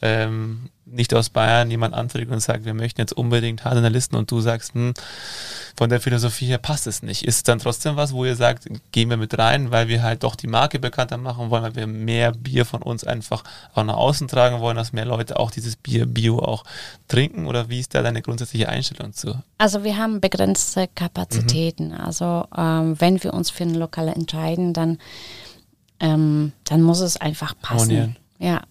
[0.01, 4.41] ähm, nicht aus Bayern jemand anträgt und sagt, wir möchten jetzt unbedingt Listen und du
[4.41, 4.93] sagst, hm,
[5.75, 7.23] von der Philosophie her passt es nicht.
[7.23, 10.23] Ist es dann trotzdem was, wo ihr sagt, gehen wir mit rein, weil wir halt
[10.23, 13.95] doch die Marke bekannter machen wollen, weil wir mehr Bier von uns einfach auch nach
[13.95, 16.63] außen tragen wollen, dass mehr Leute auch dieses Bier Bio auch
[17.07, 17.45] trinken?
[17.45, 19.35] Oder wie ist da deine grundsätzliche Einstellung zu?
[19.57, 21.93] Also wir haben begrenzte Kapazitäten.
[21.93, 24.97] Also ähm, wenn wir uns für ein Lokal entscheiden, dann,
[25.99, 27.79] ähm, dann muss es einfach passen.
[27.79, 28.15] Harmonieren.
[28.39, 28.61] Ja.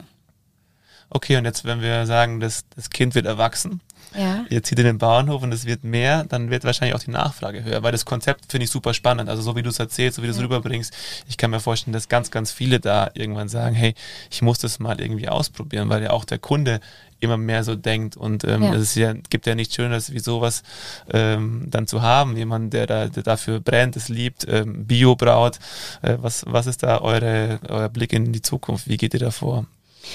[1.10, 3.80] Okay, und jetzt, wenn wir sagen, das, das Kind wird erwachsen,
[4.14, 4.44] Ja.
[4.50, 7.64] ihr zieht in den Bauernhof und es wird mehr, dann wird wahrscheinlich auch die Nachfrage
[7.64, 9.28] höher, weil das Konzept finde ich super spannend.
[9.30, 10.92] Also so wie du es erzählst, so wie du es rüberbringst,
[11.28, 13.94] ich kann mir vorstellen, dass ganz, ganz viele da irgendwann sagen, hey,
[14.30, 16.80] ich muss das mal irgendwie ausprobieren, weil ja auch der Kunde
[17.20, 18.74] immer mehr so denkt und ähm, Ja.
[18.74, 20.62] es ist ja, gibt ja nichts Schöneres wie sowas
[21.10, 25.58] ähm, dann zu haben, jemand, der, da, der dafür brennt, es liebt, ähm, Bio braut.
[26.02, 28.88] Äh, was, was ist da eure, euer Blick in die Zukunft?
[28.88, 29.66] Wie geht ihr da vor?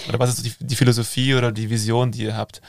[0.10, 2.62] Oder was ist die, die Philosophie oder die Vision, die ihr habt?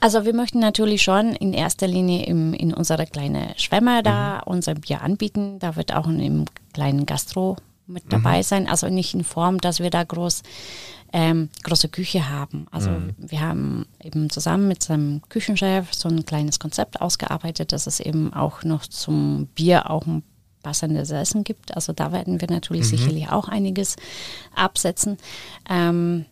[0.00, 4.52] Also wir möchten natürlich schon in erster Linie im, in unsere kleine Schwemme da Mhm.
[4.52, 5.58] unser Bier anbieten.
[5.60, 8.08] Da wird auch im kleinen Gastro mit Mhm.
[8.10, 8.68] dabei sein.
[8.68, 10.42] Also nicht in Form, dass wir da groß
[11.16, 12.66] ähm, große Küche haben.
[12.72, 13.14] Also Mhm.
[13.18, 18.34] wir haben eben zusammen mit seinem Küchenchef so ein kleines Konzept ausgearbeitet, dass es eben
[18.34, 20.24] auch noch zum Bier auch ein
[20.64, 21.76] passendes Essen gibt.
[21.76, 22.96] Also da werden wir natürlich Mhm.
[22.96, 23.94] sicherlich auch einiges
[24.56, 25.18] absetzen.
[25.70, 26.24] Ähm,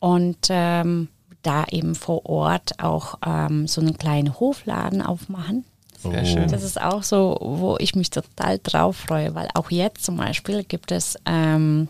[0.00, 1.08] und ähm,
[1.42, 5.64] da eben vor Ort auch ähm, so einen kleinen Hofladen aufmachen.
[5.98, 6.48] Sehr schön.
[6.48, 10.62] Das ist auch so, wo ich mich total drauf freue, weil auch jetzt zum Beispiel
[10.62, 11.88] gibt es ähm,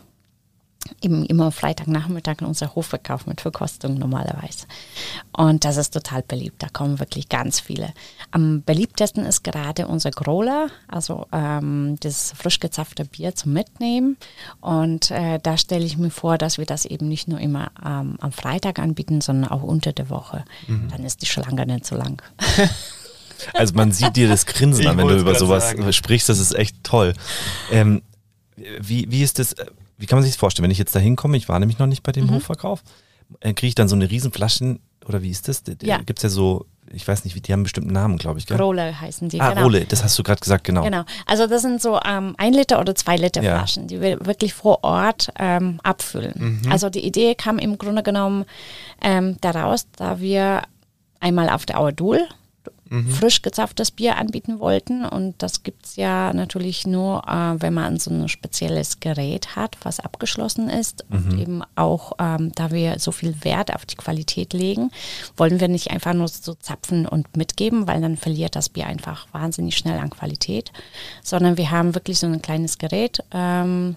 [1.02, 4.66] eben immer Freitagnachmittag unser Hofverkauf mit Verkostung normalerweise.
[5.32, 6.62] Und das ist total beliebt.
[6.62, 7.92] Da kommen wirklich ganz viele.
[8.30, 14.16] Am beliebtesten ist gerade unser Growler, also ähm, das frisch gezapfte Bier zum Mitnehmen.
[14.60, 18.16] Und äh, da stelle ich mir vor, dass wir das eben nicht nur immer ähm,
[18.20, 20.44] am Freitag anbieten, sondern auch unter der Woche.
[20.90, 22.22] Dann ist die Schlange nicht so lang.
[23.54, 25.92] Also man sieht dir das Grinsen an, wenn du über sowas sagen.
[25.92, 26.28] sprichst.
[26.28, 27.14] Das ist echt toll.
[27.70, 28.02] Ähm,
[28.80, 29.66] wie, wie ist das, äh,
[29.98, 30.64] wie kann man sich das vorstellen?
[30.64, 32.82] Wenn ich jetzt da hinkomme, ich war nämlich noch nicht bei dem Hofverkauf,
[33.40, 35.62] äh, kriege ich dann so eine riesen Flaschen, oder wie ist das?
[35.82, 35.98] Ja.
[35.98, 38.46] Gibt es ja so, ich weiß nicht, wie die haben einen bestimmten Namen, glaube ich.
[38.46, 38.56] Gell?
[38.56, 39.40] Growler heißen die.
[39.40, 39.62] ah, genau.
[39.62, 40.82] Rolle, das hast du gerade gesagt, genau.
[40.82, 41.04] Genau.
[41.26, 43.58] Also das sind so ähm, ein Liter oder zwei Liter Ja.
[43.58, 46.62] Flaschen, die wir wirklich vor Ort ähm, abfüllen.
[46.70, 48.44] Also die Idee kam im Grunde genommen
[49.02, 50.62] ähm, daraus, da wir
[51.20, 51.80] einmal auf der
[52.90, 55.04] Auerdul frisch gezapftes Bier anbieten wollten.
[55.04, 59.76] Und das gibt es ja natürlich nur, äh, wenn man so ein spezielles Gerät hat,
[59.82, 61.04] was abgeschlossen ist.
[61.10, 64.90] Und eben auch, ähm, da wir so viel Wert auf die Qualität legen,
[65.36, 69.26] wollen wir nicht einfach nur so zapfen und mitgeben, weil dann verliert das Bier einfach
[69.32, 70.72] wahnsinnig schnell an Qualität,
[71.22, 73.96] sondern wir haben wirklich so ein kleines Gerät, ähm,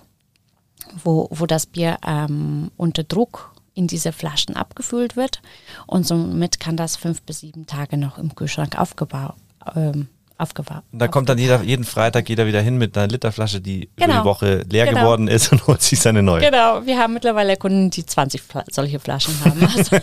[1.04, 5.42] wo, wo das Bier ähm, unter Druck in diese Flaschen abgefüllt wird
[5.88, 9.36] und somit kann das fünf bis sieben Tage noch im Kühlschrank aufgebaut.
[9.76, 10.08] Ähm,
[10.38, 10.82] aufgebaut.
[10.92, 14.08] Und da kommt dann jeder, jeden Freitag jeder wieder hin mit einer Literflasche, die über
[14.08, 14.20] Genau.
[14.22, 15.02] die Woche leer Genau.
[15.02, 16.42] geworden ist und holt sich seine neue.
[16.42, 19.62] Genau, wir haben mittlerweile Kunden, die 20 Fla solche Flaschen haben.
[19.76, 19.98] Also,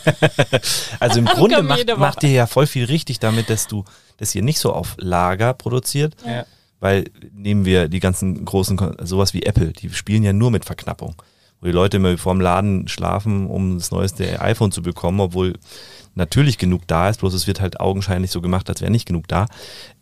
[1.01, 3.85] Also im Grunde macht, macht ihr ja voll viel richtig damit, dass du,
[4.19, 6.45] dass ihr nicht so auf Lager produziert, Ja.
[6.79, 11.17] weil nehmen wir die ganzen großen, sowas wie Apple, die spielen ja nur mit Verknappung.
[11.61, 15.55] Wo die Leute immer vorm Laden schlafen, um das neueste iPhone zu bekommen, obwohl
[16.19, 19.27] natürlich genug da ist, bloß es wird halt augenscheinlich so gemacht, als wäre nicht genug
[19.29, 19.47] da.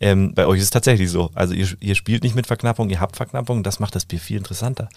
[0.01, 1.29] Ähm, bei euch ist es tatsächlich so.
[1.33, 4.37] Also ihr, ihr spielt nicht mit Verknappung, ihr habt Verknappung, das macht das Bier viel
[4.37, 4.89] interessanter.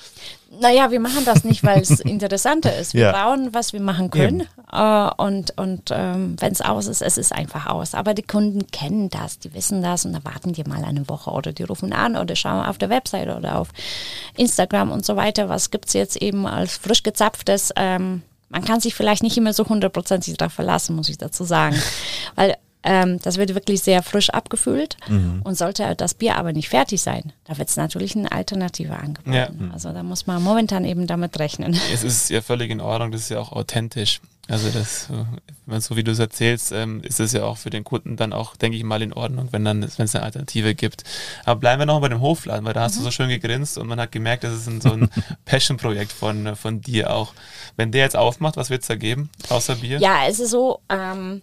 [0.61, 2.95] naja, wir machen das nicht, weil es interessanter ist.
[2.95, 3.13] Wir Ja.
[3.13, 4.43] bauen, was wir machen können.
[4.73, 7.95] Äh, und und ähm, wenn es aus ist, es ist einfach aus.
[7.95, 11.31] Aber die Kunden kennen das, die wissen das und da warten die mal eine Woche
[11.31, 13.69] oder die rufen an oder schauen auf der Website oder auf
[14.37, 15.49] Instagram und so weiter.
[15.49, 17.73] Was gibt es jetzt eben als frisch gezapftes?
[17.77, 21.77] Ähm, man kann sich vielleicht nicht immer so hundertprozentig darauf verlassen, muss ich dazu sagen.
[22.35, 25.43] Weil ähm, das wird wirklich sehr frisch abgefüllt mhm.
[25.45, 29.35] und sollte das Bier aber nicht fertig sein, da wird es natürlich eine Alternative angeboten.
[29.35, 29.51] Ja.
[29.73, 31.79] Also da muss man momentan eben damit rechnen.
[31.93, 34.21] Es ist ja völlig in Ordnung, das ist ja auch authentisch.
[34.51, 35.09] Also das,
[35.87, 38.57] so wie du es erzählst, ähm, ist es ja auch für den Kunden dann auch,
[38.57, 41.05] denke ich mal, in Ordnung, wenn dann, wenn es eine Alternative gibt.
[41.45, 42.99] Aber bleiben wir noch bei dem Hofladen, weil da hast mhm.
[42.99, 45.09] du so schön gegrinst und man hat gemerkt, das ist ein, so ein
[45.45, 47.33] Passion-Projekt von, von dir auch.
[47.77, 50.01] Wenn der jetzt aufmacht, was wird es da geben, außer Bier?
[50.01, 51.43] Ja, es ist so, ähm,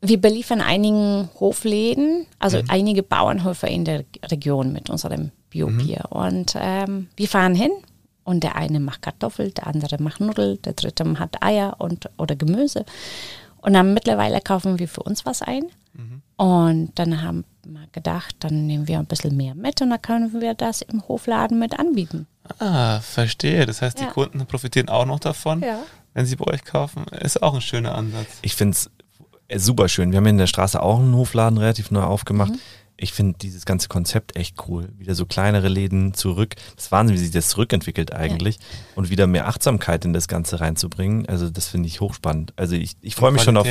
[0.00, 2.70] wir beliefern einigen Hofläden, also mhm.
[2.70, 6.04] einige Bauernhöfe in der Region mit unserem Biobier.
[6.10, 6.16] Mhm.
[6.16, 7.72] Und ähm, wir fahren hin
[8.28, 12.36] und der eine macht Kartoffel, der andere macht Nudeln, der dritte hat Eier und, oder
[12.36, 12.84] Gemüse.
[13.62, 15.64] Und dann mittlerweile kaufen wir für uns was ein.
[15.94, 16.22] Mhm.
[16.36, 20.42] Und dann haben wir gedacht, dann nehmen wir ein bisschen mehr mit und dann können
[20.42, 22.26] wir das im Hofladen mit anbieten.
[22.58, 23.64] Ah, verstehe.
[23.64, 24.10] Das heißt, die ja.
[24.10, 25.78] Kunden profitieren auch noch davon, ja.
[26.12, 27.06] wenn sie bei euch kaufen.
[27.22, 28.26] Ist auch ein schöner Ansatz.
[28.42, 28.90] Ich finde es
[29.48, 30.12] äh, super schön.
[30.12, 32.52] Wir haben in der Straße auch einen Hofladen relativ neu aufgemacht.
[32.52, 32.60] Mhm.
[33.00, 34.88] Ich finde dieses ganze Konzept echt cool.
[34.98, 36.56] Wieder so kleinere Läden zurück.
[36.74, 38.56] Das ist Wahnsinn, wie sich das zurückentwickelt eigentlich.
[38.56, 38.62] Ja.
[38.96, 41.26] Und wieder mehr Achtsamkeit in das Ganze reinzubringen.
[41.26, 42.52] Also das finde ich hochspannend.
[42.56, 43.68] Also ich, ich freue mich schon auf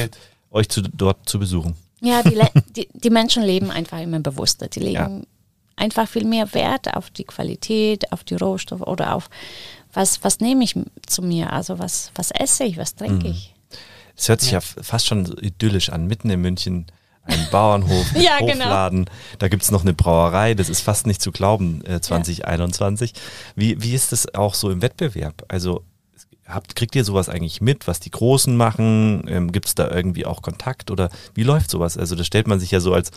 [0.49, 1.75] euch zu, dort zu besuchen.
[1.99, 2.39] Ja, die,
[2.75, 4.69] die, die, Menschen leben einfach immer bewusster.
[4.69, 5.21] Die legen ja.
[5.75, 9.29] einfach viel mehr Wert auf die Qualität, auf die Rohstoffe oder auf
[9.93, 13.33] was, was nehme ich zu mir, also was, was esse ich, was trinke mhm.
[13.33, 13.53] ich.
[14.15, 14.59] Es hört sich ja.
[14.59, 16.87] ja fast schon so idyllisch an, mitten in München
[17.27, 18.65] ein Bauernhof, ja, genau.
[18.65, 19.05] Hofladen.
[19.05, 19.17] Genau.
[19.39, 23.11] Da gibt es noch eine Brauerei, das ist fast nicht zu glauben, äh, 2021.
[23.11, 23.21] Ja.
[23.55, 25.43] Wie, wie ist das auch so im Wettbewerb?
[25.47, 25.83] Also
[26.47, 29.25] habt, kriegt ihr sowas eigentlich mit, was die Großen machen?
[29.27, 31.97] Ähm, gibt es da irgendwie auch Kontakt oder wie läuft sowas?
[31.97, 33.11] Also das stellt man sich ja so als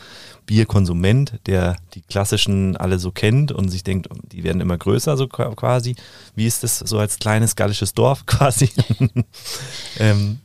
[0.46, 5.28] Bierkonsument, der die klassischen alle so kennt und sich denkt, die werden immer größer so
[5.28, 5.96] quasi.
[6.34, 8.70] Wie ist das so als kleines gallisches Dorf quasi?
[9.98, 10.40] ähm,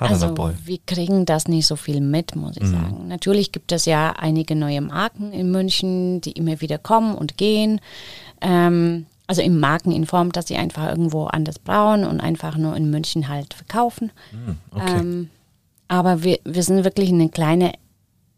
[0.00, 0.34] also
[0.64, 2.72] wir kriegen das nicht so viel mit, muss ich mhm.
[2.72, 3.08] sagen.
[3.08, 7.80] Natürlich gibt es ja einige neue Marken in München, die immer wieder kommen und gehen.
[8.40, 12.76] Ähm, also in Marken in Form, dass sie einfach irgendwo anders brauen und einfach nur
[12.76, 14.10] in München halt verkaufen.
[14.32, 14.98] Mhm, okay.
[14.98, 15.30] Ähm,
[15.86, 17.72] aber wir, wir sind wirklich eine kleine,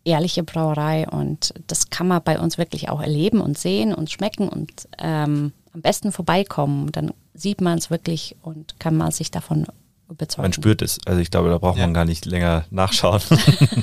[0.05, 4.49] ehrliche Brauerei und das kann man bei uns wirklich auch erleben und sehen und schmecken
[4.49, 6.91] und ähm, am besten vorbeikommen.
[6.93, 9.67] Dann sieht man es wirklich und kann man sich davon
[10.13, 10.43] überzeugen.
[10.43, 10.99] Man spürt es.
[11.07, 11.85] Also ich glaube, da braucht ja.
[11.85, 13.21] man gar nicht länger nachschauen.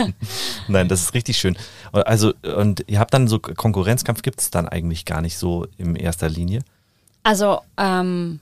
[0.68, 1.58] Nein, das ist richtig schön.
[1.92, 5.96] Also, und ihr habt dann so Konkurrenzkampf gibt es dann eigentlich gar nicht so in
[5.96, 6.62] erster Linie?
[7.24, 8.40] Also, ähm,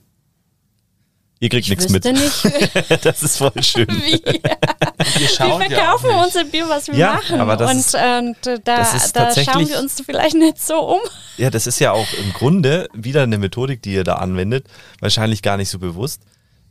[1.40, 2.04] Ihr kriegt nichts mit.
[2.04, 3.06] Nicht.
[3.06, 3.88] das ist voll schön.
[3.88, 4.24] Wie?
[4.24, 7.40] wir, wir verkaufen ja unser Bier, was wir ja, machen.
[7.40, 11.00] Aber das und, ist, und äh, da, da schauen wir uns vielleicht nicht so um.
[11.38, 14.66] Ja, das ist ja auch im Grunde wieder eine Methodik, die ihr da anwendet.
[15.00, 16.24] Wahrscheinlich gar nicht so bewusst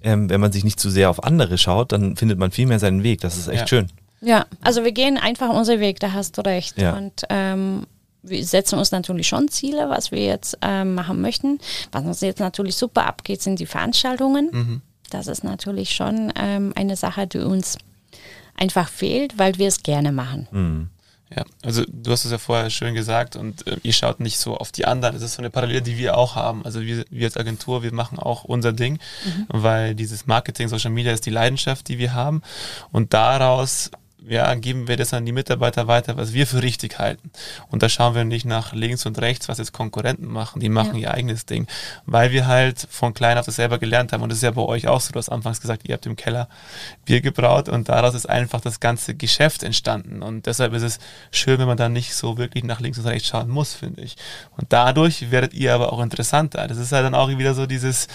[0.07, 2.79] ähm, wenn man sich nicht zu sehr auf andere schaut, dann findet man viel mehr
[2.79, 3.21] seinen Weg.
[3.21, 3.67] Das ist echt ja.
[3.67, 3.89] schön.
[4.21, 6.81] Ja, also wir gehen einfach unseren Weg, da hast du recht.
[6.81, 6.97] Ja.
[6.97, 7.87] Und ähm,
[8.23, 11.59] wir setzen uns natürlich schon Ziele, was wir jetzt ähm, machen möchten.
[11.91, 14.49] Was uns jetzt natürlich super abgeht, sind die Veranstaltungen.
[14.53, 14.83] Mhm.
[15.11, 17.77] Das ist natürlich schon ähm, eine Sache, die uns
[18.57, 20.49] einfach fehlt, weil wir es gerne machen.
[20.51, 20.89] Mhm.
[21.35, 24.57] Ja, also du hast es ja vorher schön gesagt und äh, ihr schaut nicht so
[24.57, 25.15] auf die anderen.
[25.15, 26.65] Das ist so eine Parallele, die wir auch haben.
[26.65, 29.47] Also wir, wir als Agentur, wir machen auch unser Ding, mhm.
[29.49, 32.43] weil dieses Marketing, Social Media ist die Leidenschaft, die wir haben.
[32.93, 33.91] Und daraus
[34.29, 37.31] ja, geben wir das an die Mitarbeiter weiter, was wir für richtig halten.
[37.71, 40.61] Und da schauen wir nicht nach links und rechts, was jetzt Konkurrenten machen.
[40.61, 41.11] Die machen ja.
[41.11, 41.67] ihr eigenes Ding,
[42.07, 44.23] weil wir halt von klein auf das selber gelernt haben.
[44.23, 45.13] Und das ist ja bei euch auch so.
[45.13, 46.49] Du hast anfangs gesagt, ihr habt im Keller
[47.05, 50.23] Bier gebraut und daraus ist einfach das ganze Geschäft entstanden.
[50.23, 50.99] Und deshalb ist es
[51.31, 54.17] schön, wenn man dann nicht so wirklich nach links und rechts schauen muss, finde ich.
[54.57, 56.67] Und dadurch werdet ihr aber auch interessanter.
[56.67, 58.09] Das ist halt dann auch wieder so dieses,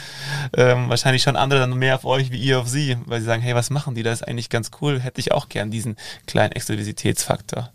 [0.58, 3.42] ähm, wahrscheinlich schon andere dann mehr auf euch wie ihr auf sie, weil sie sagen,
[3.42, 4.04] hey, was machen die?
[4.04, 5.00] Das ist eigentlich ganz cool.
[5.00, 5.96] Hätte ich auch gern diesen
[6.26, 7.72] kleinen Exklusivitätsfaktor.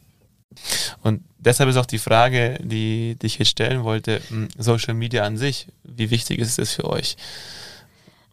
[1.02, 5.24] Und deshalb ist auch die Frage, die, die ich jetzt stellen wollte, hm, Social Media
[5.24, 7.16] an sich, wie wichtig ist es für euch?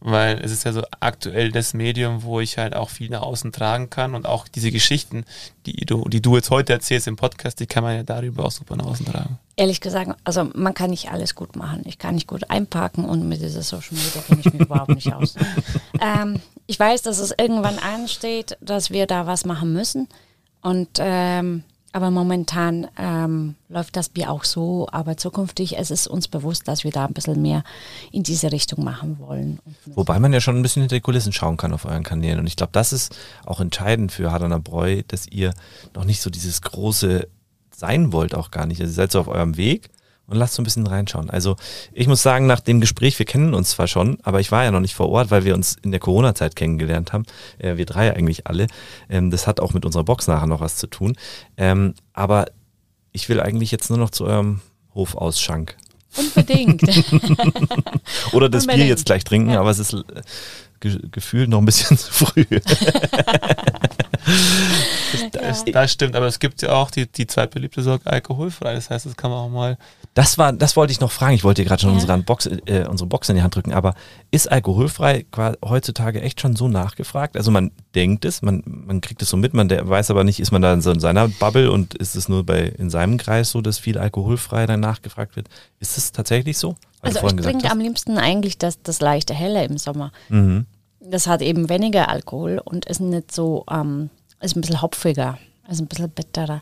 [0.05, 3.53] Weil es ist ja so aktuell das Medium, wo ich halt auch viel nach außen
[3.53, 5.23] tragen kann und auch diese Geschichten,
[5.65, 8.51] die du, die du jetzt heute erzählst im Podcast, die kann man ja darüber auch
[8.51, 9.39] super nach außen tragen.
[9.55, 11.83] Ehrlich gesagt, also man kann nicht alles gut machen.
[11.85, 15.13] Ich kann nicht gut einpacken und mit dieser Social Media kenne ich mich überhaupt nicht
[15.13, 15.35] aus.
[16.01, 20.07] Ähm, ich weiß, dass es irgendwann ansteht, dass wir da was machen müssen.
[20.61, 21.63] Und ähm,
[21.95, 26.83] aber momentan ähm, läuft das Bier auch so, aber zukünftig es ist uns bewusst, dass
[26.83, 27.63] wir da ein bisschen mehr
[28.11, 29.59] in diese Richtung machen wollen.
[29.85, 32.39] Wobei man ja schon ein bisschen hinter die Kulissen schauen kann auf euren Kanälen.
[32.39, 35.53] Und ich glaube, das ist auch entscheidend für Hadana Bräu, dass ihr
[35.93, 37.27] noch nicht so dieses große
[37.75, 38.81] sein wollt, auch gar nicht.
[38.81, 39.89] Also ihr seid so auf eurem Weg
[40.27, 41.29] und lasst so ein bisschen reinschauen.
[41.29, 41.55] Also
[41.91, 44.71] ich muss sagen, nach dem Gespräch, wir kennen uns zwar schon, aber ich war ja
[44.71, 47.25] noch nicht vor Ort, weil wir uns in der Corona-Zeit kennengelernt haben.
[47.57, 48.67] Äh, wir drei eigentlich alle.
[49.09, 51.15] Ähm, das hat auch mit unserer Box nachher noch was zu tun.
[51.57, 52.45] Ähm, aber
[53.11, 54.61] ich will eigentlich jetzt nur noch zu eurem
[54.95, 55.75] Hofausschank.
[56.15, 56.81] Unbedingt.
[58.33, 58.67] Oder das Unbedingt.
[58.67, 59.59] Bier jetzt gleich trinken, ja.
[59.59, 59.95] aber es ist
[60.79, 62.45] ge gefühlt noch ein bisschen zu früh.
[65.31, 68.75] das, das, stimmt, aber es gibt ja auch die, die zweitbeliebte Sorte alkoholfrei.
[68.75, 69.77] Das heißt, das kann man auch mal.
[70.13, 71.33] Das war, das wollte ich noch fragen.
[71.33, 71.95] Ich wollte dir gerade schon ja.
[71.95, 73.95] unsere, Box, äh, unsere Box in die Hand drücken, aber
[74.29, 75.25] ist alkoholfrei
[75.65, 77.35] heutzutage echt schon so nachgefragt?
[77.35, 80.51] Also man denkt es, man, man kriegt es so mit, man weiß aber nicht, ist
[80.51, 83.49] man da in, so in seiner Bubble und ist es nur bei in seinem Kreis
[83.49, 85.49] so, dass viel alkoholfrei dann nachgefragt wird?
[85.79, 86.75] Ist es tatsächlich so?
[87.01, 90.11] Also ich trinke am liebsten eigentlich das, das leichte Helle im Sommer.
[90.29, 90.67] Mhm.
[90.99, 94.09] Das hat eben weniger Alkohol und ist nicht so, ähm,
[94.41, 96.61] ist ein bisschen hopfiger, ist ein bisschen bitterer.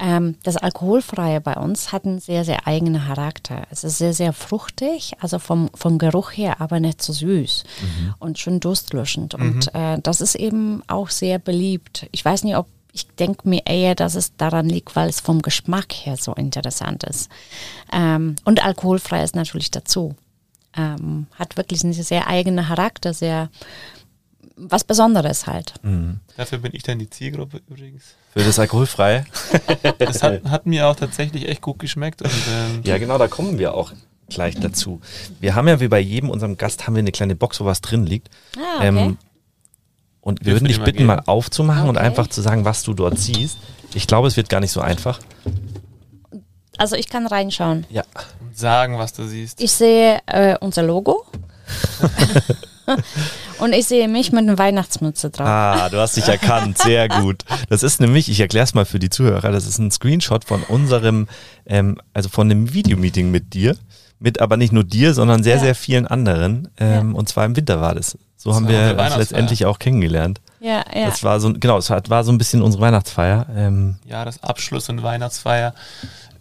[0.00, 3.62] Ähm, das Alkoholfreie bei uns hat einen sehr, sehr eigenen Charakter.
[3.70, 8.14] Es ist sehr, sehr fruchtig, also vom, vom Geruch her, aber nicht so süß mhm.
[8.18, 9.36] und schön durstlöschend.
[9.38, 9.44] Mhm.
[9.44, 12.06] Und äh, das ist eben auch sehr beliebt.
[12.12, 15.42] Ich weiß nicht, ob ich denke mir eher, dass es daran liegt, weil es vom
[15.42, 17.30] Geschmack her so interessant ist.
[17.92, 20.16] Ähm, und alkoholfrei ist natürlich dazu.
[20.76, 23.50] Ähm, hat wirklich einen sehr eigenen Charakter, sehr
[24.58, 25.74] was Besonderes halt.
[25.82, 26.20] Mhm.
[26.36, 28.14] Dafür bin ich dann die Zielgruppe übrigens.
[28.32, 29.24] Für das Alkoholfreie?
[29.98, 32.22] das hat, hat, mir auch tatsächlich echt gut geschmeckt.
[32.22, 33.92] Und, ähm ja, genau, da kommen wir auch
[34.28, 35.00] gleich dazu.
[35.40, 37.80] Wir haben ja wie bei jedem unserem Gast haben wir eine kleine Box, wo was
[37.80, 38.28] drin liegt.
[38.56, 38.86] Ah, okay.
[38.86, 39.18] ähm,
[40.20, 41.90] und wir würden dich bitten, mal aufzumachen okay.
[41.90, 43.56] und einfach zu sagen, was du dort siehst.
[43.94, 45.20] Ich glaube, es wird gar nicht so einfach.
[46.76, 47.86] Also ich kann reinschauen.
[47.88, 48.02] Ja.
[48.52, 49.60] Sagen, was du siehst.
[49.60, 51.24] Ich sehe äh, unser Logo.
[53.58, 55.46] und ich sehe mich mit einer Weihnachtsmütze drauf.
[55.46, 56.78] Ah, du hast dich erkannt.
[56.78, 57.44] Sehr gut.
[57.68, 60.62] Das ist nämlich, ich erkläre es mal für die Zuhörer, das ist ein Screenshot von
[60.62, 61.28] unserem,
[61.66, 63.76] ähm, also von einem Videomeeting mit dir.
[64.20, 65.60] Mit aber nicht nur dir, sondern sehr, ja.
[65.60, 66.68] sehr vielen anderen.
[66.78, 67.16] Ähm, ja.
[67.16, 68.18] Und zwar im Winter war das.
[68.36, 70.40] So haben wir uns letztendlich auch kennengelernt.
[70.60, 71.06] Ja, ja.
[71.06, 73.46] Das war so, genau, es war so ein bisschen unsere Weihnachtsfeier.
[73.54, 75.74] Ähm, ja, das Abschluss und Weihnachtsfeier,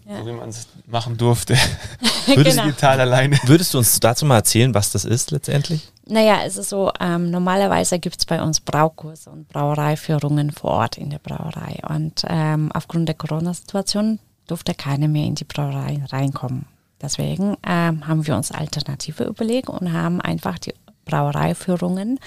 [0.08, 0.20] ja.
[0.20, 1.56] so wie man es machen durfte.
[2.28, 2.68] würdest, genau.
[2.68, 3.38] digital alleine.
[3.44, 5.92] Würdest du uns dazu mal erzählen, was das ist letztendlich?
[6.06, 10.98] Naja, es ist so, ähm, normalerweise gibt es bei uns Braukurse und Brauereiführungen vor Ort
[10.98, 11.80] in der Brauerei.
[11.88, 16.66] Und ähm, aufgrund der Corona-Situation durfte keiner mehr in die Brauerei reinkommen.
[17.02, 20.74] Deswegen ähm, haben wir uns Alternative überlegt und haben einfach die
[21.06, 22.20] Brauereiführungen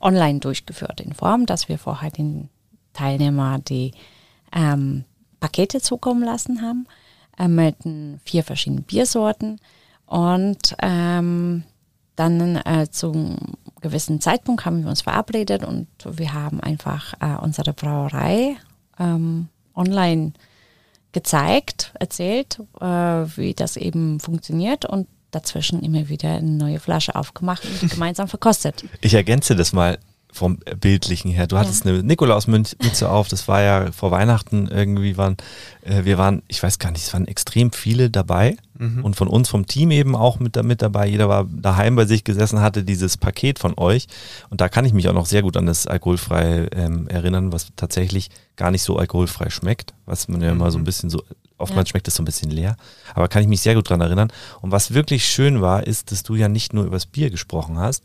[0.00, 2.48] online durchgeführt, in Form, dass wir vorher den
[2.94, 3.92] Teilnehmer die
[4.52, 5.04] ähm,
[5.40, 6.86] Pakete zukommen lassen haben
[7.38, 7.76] äh, mit
[8.24, 9.60] vier verschiedenen Biersorten
[10.06, 11.64] und ähm,
[12.16, 13.36] dann äh, zum
[13.80, 18.56] gewissen Zeitpunkt haben wir uns verabredet und wir haben einfach äh, unsere Brauerei
[18.98, 20.32] ähm, online
[21.12, 27.64] gezeigt, erzählt, äh, wie das eben funktioniert und dazwischen immer wieder eine neue Flasche aufgemacht
[27.64, 28.84] und gemeinsam verkostet.
[29.00, 29.98] Ich ergänze das mal
[30.32, 31.46] vom Bildlichen her.
[31.46, 31.92] Du hattest ja.
[31.92, 35.36] eine Nikolausmütze auf, das war ja vor Weihnachten irgendwie waren,
[35.82, 39.04] äh, wir waren, ich weiß gar nicht, es waren extrem viele dabei mhm.
[39.04, 41.06] und von uns vom Team eben auch mit, mit dabei.
[41.06, 44.06] Jeder war daheim bei sich gesessen, hatte dieses Paket von euch
[44.50, 47.68] und da kann ich mich auch noch sehr gut an das alkoholfrei ähm, erinnern, was
[47.76, 50.60] tatsächlich gar nicht so alkoholfrei schmeckt, was man ja mhm.
[50.60, 51.22] immer so ein bisschen so
[51.60, 51.90] Oftmals ja.
[51.90, 52.76] schmeckt es so ein bisschen leer,
[53.14, 54.32] aber kann ich mich sehr gut daran erinnern.
[54.60, 57.78] Und was wirklich schön war, ist, dass du ja nicht nur über das Bier gesprochen
[57.78, 58.04] hast,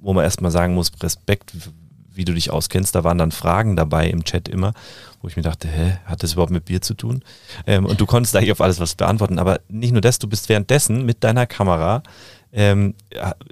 [0.00, 1.52] wo man erstmal sagen muss, Respekt,
[2.12, 2.94] wie du dich auskennst.
[2.94, 4.72] Da waren dann Fragen dabei im Chat immer,
[5.22, 7.22] wo ich mir dachte, hä, hat das überhaupt mit Bier zu tun?
[7.66, 9.38] Ähm, und du konntest eigentlich auf alles was beantworten.
[9.38, 12.02] Aber nicht nur das, du bist währenddessen mit deiner Kamera,
[12.52, 12.94] ähm,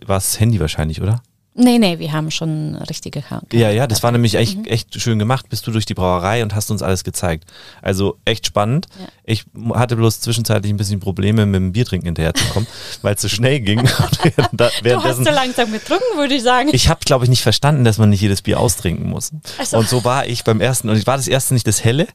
[0.04, 1.22] war es Handy wahrscheinlich, oder?
[1.60, 3.56] Nee, nee, wir haben schon richtige Karten.
[3.56, 4.64] Ja, ja, das war nämlich echt, mhm.
[4.66, 5.48] echt schön gemacht.
[5.48, 7.50] Bist du durch die Brauerei und hast uns alles gezeigt.
[7.82, 8.86] Also echt spannend.
[9.00, 9.06] Ja.
[9.24, 9.44] Ich
[9.74, 12.68] hatte bloß zwischenzeitlich ein bisschen Probleme mit dem Biertrinken hinterherzukommen,
[13.02, 13.82] weil es so schnell ging.
[14.52, 16.70] da, du hast so langsam getrunken, würde ich sagen.
[16.72, 19.32] Ich habe, glaube ich, nicht verstanden, dass man nicht jedes Bier austrinken muss.
[19.64, 19.78] So.
[19.78, 20.88] Und so war ich beim ersten.
[20.88, 22.06] Und ich war das erste nicht das helle,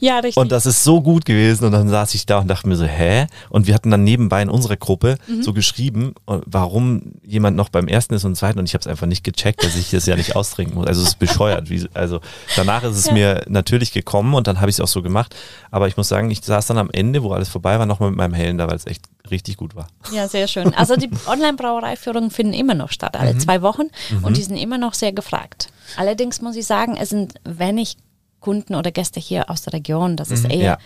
[0.00, 0.36] ja, richtig.
[0.36, 1.64] Und das ist so gut gewesen.
[1.64, 3.26] Und dann saß ich da und dachte mir so, hä?
[3.50, 5.42] Und wir hatten dann nebenbei in unserer Gruppe mhm.
[5.42, 8.58] so geschrieben, warum jemand noch beim ersten ist und zweiten.
[8.58, 10.86] Und ich habe es einfach nicht gecheckt, dass ich das ja nicht austrinken muss.
[10.86, 11.70] Also es ist bescheuert.
[11.70, 12.20] Wie, also
[12.56, 13.12] danach ist es ja.
[13.12, 15.34] mir natürlich gekommen und dann habe ich es auch so gemacht.
[15.70, 18.18] Aber ich muss sagen, ich saß dann am Ende, wo alles vorbei war, nochmal mit
[18.18, 19.88] meinem Hellen da, weil es echt richtig gut war.
[20.12, 20.74] Ja, sehr schön.
[20.74, 23.40] Also die Online-Brauereiführungen finden immer noch statt, alle mhm.
[23.40, 23.88] zwei Wochen.
[24.10, 24.24] Mhm.
[24.24, 25.68] Und die sind immer noch sehr gefragt.
[25.96, 27.96] Allerdings muss ich sagen, es sind, wenn ich
[28.40, 30.16] Kunden oder Gäste hier aus der Region.
[30.16, 30.78] Das ist Mhm, eher ja.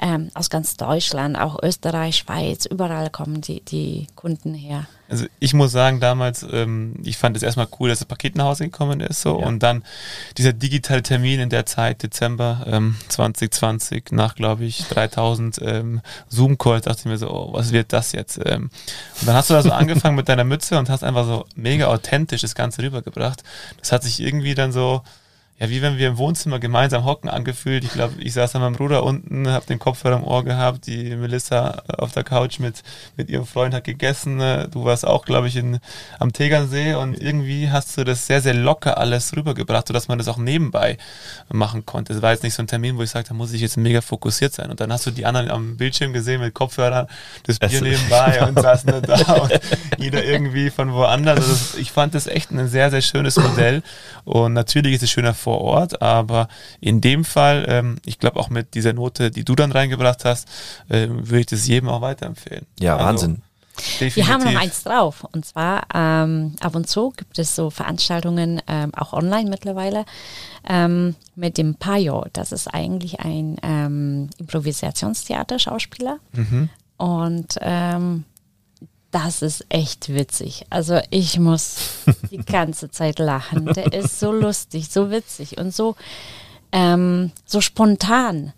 [0.00, 4.86] ähm, aus ganz Deutschland, auch Österreich, Schweiz, überall kommen die, die Kunden her.
[5.10, 8.46] Also ich muss sagen, damals, ähm, ich fand es erstmal cool, dass das Paket nach
[8.46, 9.20] Hause gekommen ist.
[9.20, 9.40] So.
[9.40, 9.46] Ja.
[9.46, 9.84] Und dann
[10.38, 16.84] dieser digitale Termin in der Zeit, Dezember ähm, 2020, nach, glaube ich, 3000 ähm, Zoom-Calls,
[16.86, 18.40] dachte ich mir so, oh, was wird das jetzt?
[18.44, 18.70] Ähm,
[19.20, 21.88] und dann hast du da so angefangen mit deiner Mütze und hast einfach so mega
[21.88, 23.42] authentisch das Ganze rübergebracht.
[23.80, 25.02] Das hat sich irgendwie dann so,
[25.62, 27.84] ja, wie wenn wir im Wohnzimmer gemeinsam hocken angefühlt.
[27.84, 31.14] Ich glaube, ich saß an meinem Bruder unten, habe den Kopfhörer im Ohr gehabt, die
[31.14, 32.82] Melissa auf der Couch mit,
[33.16, 34.40] mit ihrem Freund hat gegessen.
[34.40, 35.78] äh, Du warst auch, glaube ich, in,
[36.18, 40.26] am Tegernsee und irgendwie hast du das sehr, sehr locker alles rübergebracht, sodass man das
[40.26, 40.98] auch nebenbei
[41.48, 42.12] machen konnte.
[42.12, 44.00] Es war jetzt nicht so ein Termin, wo ich sagte, da muss ich jetzt mega
[44.00, 44.68] fokussiert sein.
[44.68, 47.06] Und dann hast du die anderen am Bildschirm gesehen mit Kopfhörern,
[47.46, 49.60] das Bier Also- nebenbei und saßen dann da und
[49.98, 51.36] jeder irgendwie von woanders.
[51.38, 53.82] Also das, ich fand das echt ein sehr, sehr schönes Modell.
[54.24, 56.48] Und natürlich ist es schöner vor Ort, aber
[56.80, 60.48] in dem Fall, ähm, ich glaube auch mit dieser Note, die du dann reingebracht hast,
[60.90, 62.66] ähm, würde ich das jedem auch weiterempfehlen.
[62.80, 63.42] Ja, Also, Wahnsinn.
[63.98, 64.60] Wir haben noch definitiv.
[64.60, 65.26] eins drauf.
[65.32, 70.04] Und zwar ähm, ab und zu gibt es so Veranstaltungen, ähm, auch online mittlerweile,
[70.68, 72.26] ähm, mit dem Payo.
[72.34, 76.18] Das ist eigentlich ein ähm, Improvisationstheater-Schauspieler.
[76.32, 76.68] Mhm.
[76.98, 78.24] Und ähm,
[79.12, 80.64] das ist echt witzig.
[80.70, 81.76] Also ich muss
[82.30, 83.66] die ganze Zeit lachen.
[83.66, 85.94] Der ist so lustig, so witzig und so,
[86.72, 88.52] ähm, so spontan.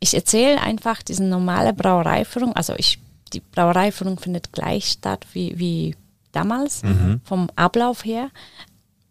[0.00, 2.54] Ich erzähle einfach diese normale Brauereiführung.
[2.54, 3.00] Also ich,
[3.32, 5.96] die Brauereiführung findet gleich statt wie, wie
[6.30, 6.82] damals,
[7.24, 8.30] vom Ablauf her.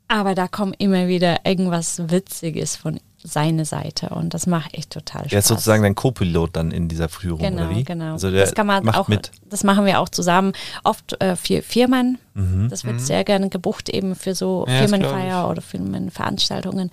[0.08, 5.22] Aber da kommt immer wieder irgendwas Witziges von seiner Seite und das macht echt total
[5.24, 5.34] Spaß.
[5.34, 7.84] Er ist sozusagen dein Co-Pilot dann in dieser Führung, Genau, oder wie?
[7.84, 8.14] genau.
[8.14, 9.32] Also das kann man macht auch, mit.
[9.50, 10.54] das machen wir auch zusammen.
[10.86, 12.20] Oft äh, für Firmen.
[12.36, 12.70] Mhm.
[12.70, 16.90] Das wird sehr gerne gebucht eben für so Ja, Firmenfeier oder Firmenveranstaltungen.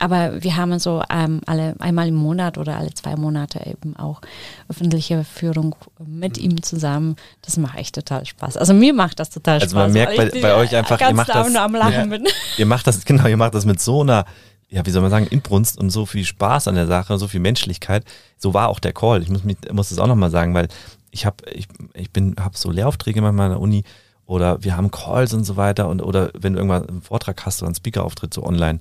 [0.00, 4.20] Aber wir haben so ähm, alle einmal im Monat oder alle zwei Monate eben auch
[4.68, 6.42] öffentliche Führung mit Mhm.
[6.44, 7.16] ihm zusammen.
[7.42, 8.56] Das macht echt total Spaß.
[8.56, 9.74] Also mir macht das total Also Spaß.
[9.74, 12.16] man merkt bei- bei euch einfach, ihr macht da das- nur am Lachen Ja.
[12.18, 12.26] bin.
[12.58, 14.24] Ihr macht das, genau, ihr macht das mit so einer,
[14.70, 17.40] ja, wie soll man sagen, Inbrunst und so viel Spaß an der Sache, so viel
[17.40, 18.04] Menschlichkeit.
[18.38, 19.22] So war auch der Call.
[19.22, 20.68] Ich muss, mich, muss das auch nochmal sagen, weil
[21.10, 23.84] ich habe, ich, ich bin, habe so Lehraufträge manchmal an der Uni
[24.26, 27.60] oder wir haben Calls und so weiter und oder wenn du irgendwann einen Vortrag hast
[27.62, 28.78] oder einen Speaker-Auftritt so online,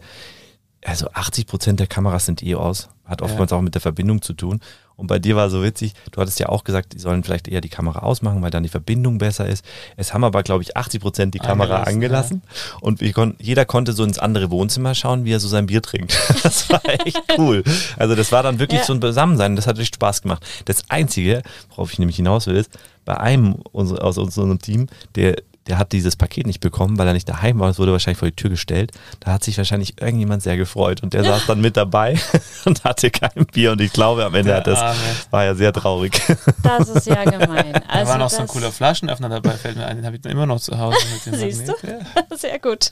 [0.86, 2.90] also 80 Prozent der Kameras sind eh aus.
[3.06, 4.62] Hat oftmals auch mit der Verbindung zu tun.
[4.96, 7.62] Und bei dir war so witzig, du hattest ja auch gesagt, die sollen vielleicht eher
[7.62, 9.64] die Kamera ausmachen, weil dann die Verbindung besser ist.
[9.96, 12.42] Es haben aber, glaube ich, 80 Prozent die Kamera Angelassen, angelassen.
[12.82, 16.18] Und kon jeder konnte so ins andere Wohnzimmer schauen, wie er so sein Bier trinkt.
[16.44, 17.64] Das war echt cool.
[17.98, 18.86] Also das war dann wirklich Ja.
[18.86, 19.56] so ein Beisammensein.
[19.56, 20.46] Das hat richtig Spaß gemacht.
[20.66, 22.70] Das Einzige, worauf ich nämlich hinaus will, ist,
[23.06, 25.38] bei einem aus unserem Team, der
[25.70, 27.70] der hat dieses Paket nicht bekommen, weil er nicht daheim war.
[27.70, 28.91] Es wurde wahrscheinlich vor die Tür gestellt.
[29.22, 32.20] Da hat sich wahrscheinlich irgendjemand sehr gefreut und der saß dann mit dabei
[32.65, 33.72] und hatte kein Bier.
[33.72, 34.99] Und ich glaube, am Ende Der hat das, Arme.
[35.32, 36.20] war ja sehr traurig.
[36.63, 37.74] Das ist ja gemein.
[37.74, 40.22] Da Also war noch so ein cooler Flaschenöffner dabei, fällt mir ein, den habe ich
[40.22, 41.74] dann immer noch zu Hause mit dem Siehst du?
[41.88, 41.99] Ja.
[42.38, 42.91] Sehr gut.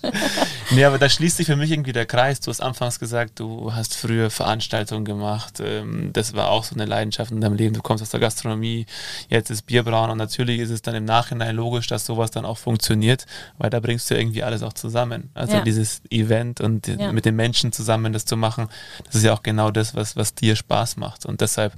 [0.71, 2.39] Nee, aber da schließt sich für mich irgendwie der Kreis.
[2.39, 5.59] Du hast anfangs gesagt, du hast früher Veranstaltungen gemacht.
[5.63, 7.73] Ähm, Das war auch so eine Leidenschaft in deinem Leben.
[7.75, 8.85] Du kommst aus der Gastronomie,
[9.29, 12.57] jetzt ist Bierbrauen und natürlich ist es dann im Nachhinein logisch, dass sowas dann auch
[12.67, 13.25] funktioniert,
[13.57, 15.29] weil da bringst du irgendwie alles auch zusammen.
[15.33, 15.61] Also Ja.
[15.61, 17.13] dieses Event und Ja.
[17.13, 18.67] mit den Menschen zusammen das zu machen,
[19.05, 21.25] das ist ja auch genau das, was, was dir Spaß macht.
[21.25, 21.71] Und deshalb,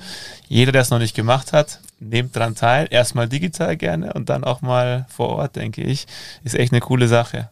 [0.47, 2.87] jeder, der es noch nicht gemacht hat, nehmt dran teil.
[2.89, 6.07] Erstmal digital gerne und dann auch mal vor Ort, denke ich.
[6.43, 7.49] Ist echt eine coole Sache.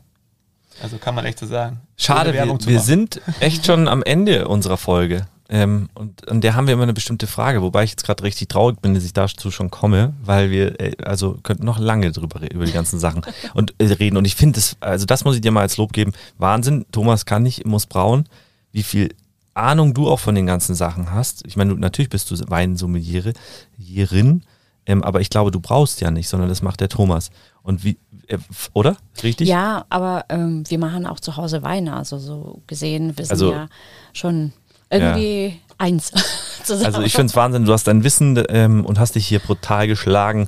[0.81, 1.81] Also kann man echt so sagen.
[1.95, 5.27] Schade, wir, wir sind echt schon am Ende unserer Folge.
[5.49, 8.49] Ähm, und an der haben wir immer eine bestimmte Frage, wobei ich jetzt gerade richtig
[8.49, 12.41] traurig bin, dass ich dazu schon komme, weil wir äh, also könnten noch lange drüber
[12.51, 13.21] über die ganzen Sachen
[13.53, 14.17] und äh, reden.
[14.17, 16.11] Und ich finde das, also das muss ich dir mal als Lob geben.
[16.37, 18.27] Wahnsinn, Thomas kann nicht, muss brauen.
[18.73, 19.09] Wie viel
[19.53, 21.45] Ahnung du auch von den ganzen Sachen hast.
[21.47, 24.43] Ich meine, natürlich bist du Weinsommeliere-Jerin,
[24.85, 27.29] ähm, aber ich glaube, du brauchst ja nicht, sondern das macht der Thomas.
[27.63, 28.37] Und wie, äh,
[28.73, 28.97] oder?
[29.23, 29.47] Richtig?
[29.49, 31.95] Ja, aber ähm, wir machen auch zu Hause Weine.
[31.95, 33.67] Also so gesehen, wir sind Also- ja
[34.13, 34.53] schon
[34.89, 36.11] irgendwie eins
[36.63, 36.85] zusammen.
[36.85, 39.87] Also ich finde es Wahnsinn, du hast dein Wissen ähm, und hast dich hier brutal
[39.87, 40.47] geschlagen.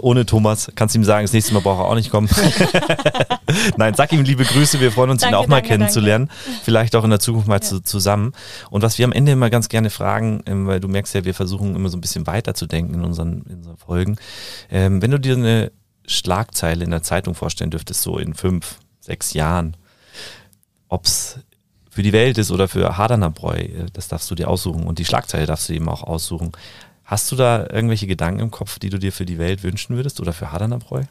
[0.00, 2.28] Ohne Thomas kannst du ihm sagen, das nächste Mal braucht er auch nicht kommen.
[3.76, 6.30] Nein, sag ihm liebe Grüße, wir freuen uns, ihn Danke, auch mal danke, kennenzulernen.
[6.62, 8.32] Vielleicht auch in der Zukunft mal zu, zusammen.
[8.70, 11.34] Und was wir am Ende immer ganz gerne fragen, ähm, weil du merkst ja, wir
[11.34, 14.16] versuchen immer so ein bisschen weiterzudenken in unseren, in unseren Folgen.
[14.70, 15.72] Ähm, wenn du dir eine
[16.06, 19.76] Schlagzeile in der Zeitung vorstellen dürftest, so in fünf, sechs Jahren,
[20.88, 21.38] ob's
[21.90, 24.98] für die Welt ist oder für Hardaner Bräu, äh, das darfst du dir aussuchen und
[24.98, 26.52] die Schlagzeile darfst du eben auch aussuchen.
[27.04, 30.20] Hast du da irgendwelche Gedanken im Kopf, die du dir für die Welt wünschen würdest
[30.20, 31.02] oder für Hardaner Bräu?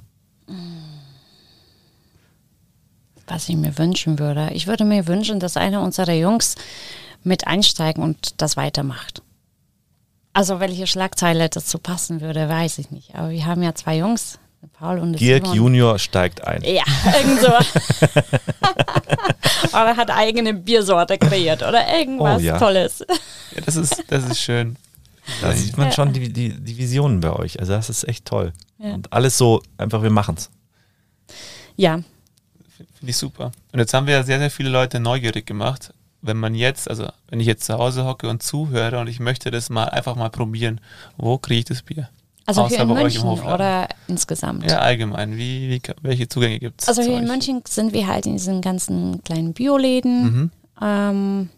[3.28, 4.50] Was ich mir wünschen würde.
[4.54, 6.56] Ich würde mir wünschen, dass einer unserer Jungs
[7.24, 9.22] mit einsteigen und das weitermacht.
[10.32, 13.14] Also welche Schlagzeile dazu passen würde, weiß ich nicht.
[13.14, 14.40] Aber wir haben ja zwei Jungs,
[14.74, 15.58] Paul und Dirk Simon.
[15.58, 16.64] Junior steigt ein.
[16.64, 16.84] Ja,
[17.18, 17.52] irgend so.
[19.70, 22.58] oder hat eigene Biersorte kreiert oder irgendwas oh, ja.
[22.58, 23.06] Tolles.
[23.56, 24.76] Ja, das ist, das ist schön.
[25.42, 27.60] Da sieht man schon die, die, die Visionen bei euch.
[27.60, 28.54] Also das ist echt toll.
[28.80, 28.94] Ja.
[28.94, 30.50] Und alles so, einfach wir machen's.
[31.76, 32.02] Ja.
[32.78, 33.52] Finde ich super.
[33.72, 35.94] Und jetzt haben wir ja sehr, sehr viele Leute neugierig gemacht.
[36.22, 39.52] Wenn man jetzt, also wenn ich jetzt zu Hause hocke und zuhöre und ich möchte
[39.52, 40.82] das mal einfach mal probieren,
[41.16, 42.10] wo kriege ich das Bier?
[42.50, 44.66] Also Außer hier in München oder insgesamt?
[44.66, 45.38] Ja, allgemein.
[45.38, 46.88] Wie, wie welche Zugänge gibt es?
[46.88, 50.24] Also hier in München sind wir halt in diesen ganzen kleinen Bioläden.
[50.24, 50.52] Mhm.
[50.82, 51.50] Ähm,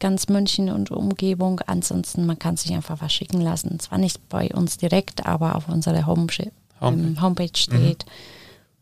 [0.00, 1.60] ganz München und Umgebung.
[1.68, 3.78] Ansonsten, man kann sich einfach was schicken lassen.
[3.78, 7.22] Zwar nicht bei uns direkt, aber auf unserer Homepage, Homepage.
[7.22, 8.12] Homepage steht, mhm.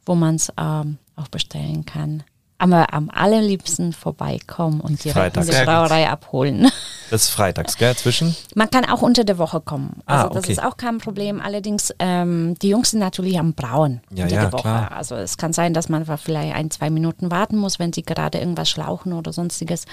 [0.07, 2.23] wo man es ähm, auch bestellen kann
[2.61, 5.49] aber am allerliebsten vorbeikommen und direkt Freitags.
[5.49, 6.71] in die Brauerei abholen.
[7.11, 8.37] Das ist freitags, gell, zwischen?
[8.55, 10.03] Man kann auch unter der Woche kommen.
[10.05, 10.35] Also ah, okay.
[10.35, 11.41] das ist auch kein Problem.
[11.41, 14.63] Allerdings, ähm, die Jungs sind natürlich am Brauen ja, unter ja, der Woche.
[14.63, 14.93] Klar.
[14.93, 18.39] Also es kann sein, dass man vielleicht ein, zwei Minuten warten muss, wenn sie gerade
[18.39, 19.87] irgendwas schlauchen oder sonstiges,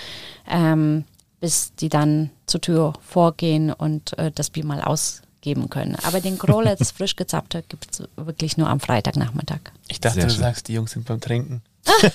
[0.48, 1.06] ähm,
[1.40, 5.96] bis die dann zur Tür vorgehen und äh, das Bier mal ausgeben können.
[6.04, 9.62] Aber den Kroller, das frisch gezapfte, gibt es wirklich nur am Freitagnachmittag.
[9.88, 10.42] Ich dachte, Sehr du schön.
[10.42, 11.62] sagst, die Jungs sind beim Trinken.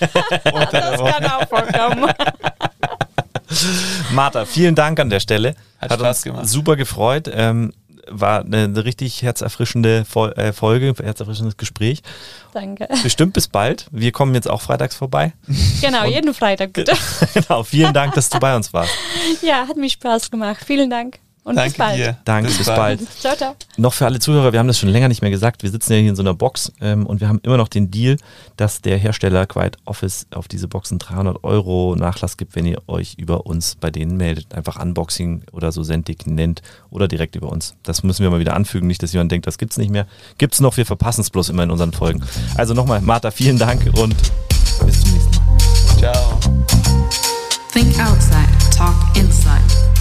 [0.73, 2.13] das kann auch vorkommen.
[4.13, 5.55] Martha, vielen Dank an der Stelle.
[5.81, 6.49] Hat, Hat uns gemacht.
[6.49, 7.31] super gefreut.
[7.33, 7.73] Ähm,
[8.09, 10.05] war eine, eine, richtig herzerfrischende
[10.37, 12.03] äh, Folge, herzerfrischendes Gespräch.
[12.53, 12.89] Danke.
[13.03, 13.87] Bestimmt bis bald.
[13.91, 15.33] Wir kommen jetzt auch freitags vorbei.
[15.81, 16.95] Genau, jeden Freitag bitte.
[17.35, 18.93] genau, vielen Dank, dass du bei uns warst.
[19.41, 20.63] Ja, hat mich Spaß gemacht.
[20.67, 21.21] Vielen Dank.
[21.45, 21.99] Und Danke bis bald.
[21.99, 22.17] Dir.
[22.25, 23.01] Danke, bis, bis bald.
[23.01, 23.21] bald.
[23.21, 23.57] Ciao, ciao.
[23.77, 25.65] Noch für alle Zuhörer, wir haben das schon länger nicht mehr gesagt.
[25.65, 27.91] Wir sitzen ja hier in so einer Box ähm, und wir haben immer noch den
[27.91, 28.17] Deal,
[28.57, 33.15] dass der Hersteller Quiet Office auf diese Boxen 300 Euro Nachlass gibt, wenn ihr euch
[33.19, 34.55] über uns bei denen meldet.
[34.55, 37.75] Einfach Unboxing oder so Sendig nennt oder direkt über uns.
[37.83, 40.07] Das müssen wir mal wieder anfügen, nicht, dass jemand denkt, das gibt's nicht mehr.
[40.39, 42.23] Gibt's noch, wir verpassen es bloß immer in unseren Folgen.
[42.57, 44.15] Also nochmal, Martha, vielen Dank und
[44.87, 45.99] bis zum nächsten Mal.
[45.99, 46.39] Ciao.
[47.73, 49.92] Think outside, talk inside.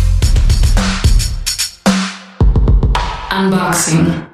[3.32, 4.31] Unboxing.